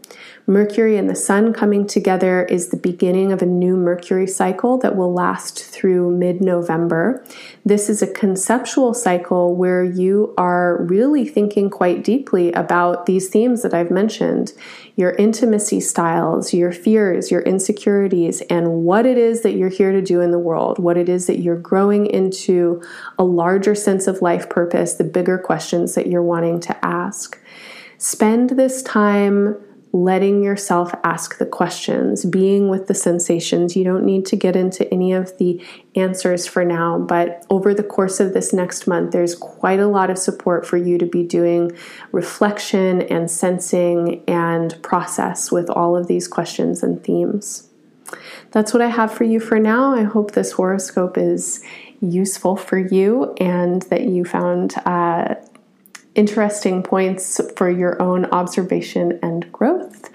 Mercury 0.50 0.96
and 0.96 1.10
the 1.10 1.16
Sun 1.16 1.52
coming 1.52 1.86
together 1.86 2.46
is 2.46 2.70
the 2.70 2.78
beginning 2.78 3.34
of 3.34 3.42
a 3.42 3.46
new 3.46 3.76
Mercury 3.76 4.26
cycle 4.26 4.78
that 4.78 4.96
will 4.96 5.14
last 5.14 5.62
through 5.62 6.16
mid 6.16 6.40
November. 6.40 7.22
This 7.66 7.90
is 7.90 8.02
a 8.02 8.08
conceptual 8.14 8.94
cycle 8.94 9.58
where 9.58 9.84
you 9.84 10.34
are 10.38 10.82
really 10.84 11.28
thinking 11.28 11.70
quite 11.70 12.02
deeply 12.02 12.54
about 12.54 13.08
these 13.08 13.28
themes 13.28 13.62
that 13.62 13.74
I've 13.74 13.92
mentioned 13.92 14.54
your 14.96 15.12
intimacy 15.16 15.82
styles, 15.82 16.54
your 16.54 16.72
fears, 16.72 17.30
your 17.30 17.42
insecurities, 17.42 18.40
and 18.50 18.86
what 18.86 19.06
it 19.06 19.18
is 19.18 19.42
that 19.42 19.56
you're 19.56 19.68
here 19.68 19.92
to 19.92 20.02
do 20.02 20.22
in 20.22 20.32
the 20.32 20.40
world, 20.40 20.80
what 20.80 20.96
it 20.96 21.10
is 21.10 21.28
that 21.28 21.40
you're 21.40 21.60
growing 21.60 22.06
into 22.06 22.82
a 23.20 23.26
larger 23.26 23.76
sense 23.76 24.08
of 24.08 24.22
life 24.22 24.50
purpose, 24.50 24.94
the 24.94 25.04
bigger 25.04 25.38
questions 25.38 25.94
that 25.96 26.08
you're 26.08 26.24
wanting 26.24 26.62
to 26.62 26.86
ask. 26.86 27.38
Spend 27.98 28.52
this 28.52 28.82
time 28.82 29.58
letting 29.94 30.44
yourself 30.44 30.94
ask 31.04 31.38
the 31.38 31.46
questions, 31.46 32.26
being 32.26 32.70
with 32.70 32.88
the 32.88 32.94
sensations. 32.94 33.76
You 33.76 33.84
don't 33.84 34.06
need 34.06 34.26
to 34.28 34.36
get 34.36 34.56
into 34.56 34.92
any 34.94 35.14
of 35.14 35.38
the 35.38 35.64
answers 35.96 36.46
for 36.46 36.64
now, 36.66 37.00
but 37.00 37.46
over 37.50 37.74
the 37.74 37.84
course 37.84 38.20
of 38.20 38.34
this 38.34 38.54
next 38.54 38.88
month, 38.88 39.12
there's 39.12 39.36
quite 39.36 39.80
a 39.80 39.88
lot 39.88 40.10
of 40.10 40.18
support 40.18 40.66
for 40.66 40.78
you 40.78 40.98
to 40.98 41.06
be 41.06 41.24
doing 41.24 41.72
reflection 42.12 43.02
and 43.04 43.32
sensing 43.32 44.24
and 44.28 44.82
process 44.84 45.52
with 45.52 45.70
all 45.70 45.96
of 45.96 46.08
these 46.08 46.28
questions 46.28 46.84
and 46.84 47.04
themes. 47.04 47.70
That's 48.52 48.74
what 48.74 48.82
I 48.82 48.88
have 48.88 49.14
for 49.14 49.24
you 49.24 49.40
for 49.40 49.60
now. 49.60 49.94
I 49.94 50.04
hope 50.04 50.32
this 50.32 50.54
horoscope 50.54 51.18
is 51.18 51.62
useful 52.00 52.56
for 52.56 52.78
you 52.78 53.34
and 53.40 53.82
that 53.84 54.04
you 54.04 54.24
found 54.24 54.76
uh, 54.86 55.36
interesting 56.18 56.84
points 56.84 57.40
for 57.56 57.70
your 57.70 58.02
own 58.02 58.26
observation 58.26 59.20
and 59.22 59.50
growth. 59.52 60.10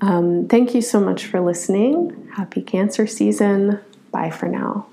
Um, 0.00 0.46
thank 0.46 0.74
you 0.74 0.82
so 0.82 1.00
much 1.00 1.26
for 1.26 1.40
listening. 1.40 2.30
Happy 2.36 2.62
Cancer 2.62 3.06
season. 3.06 3.80
Bye 4.12 4.30
for 4.30 4.46
now. 4.46 4.86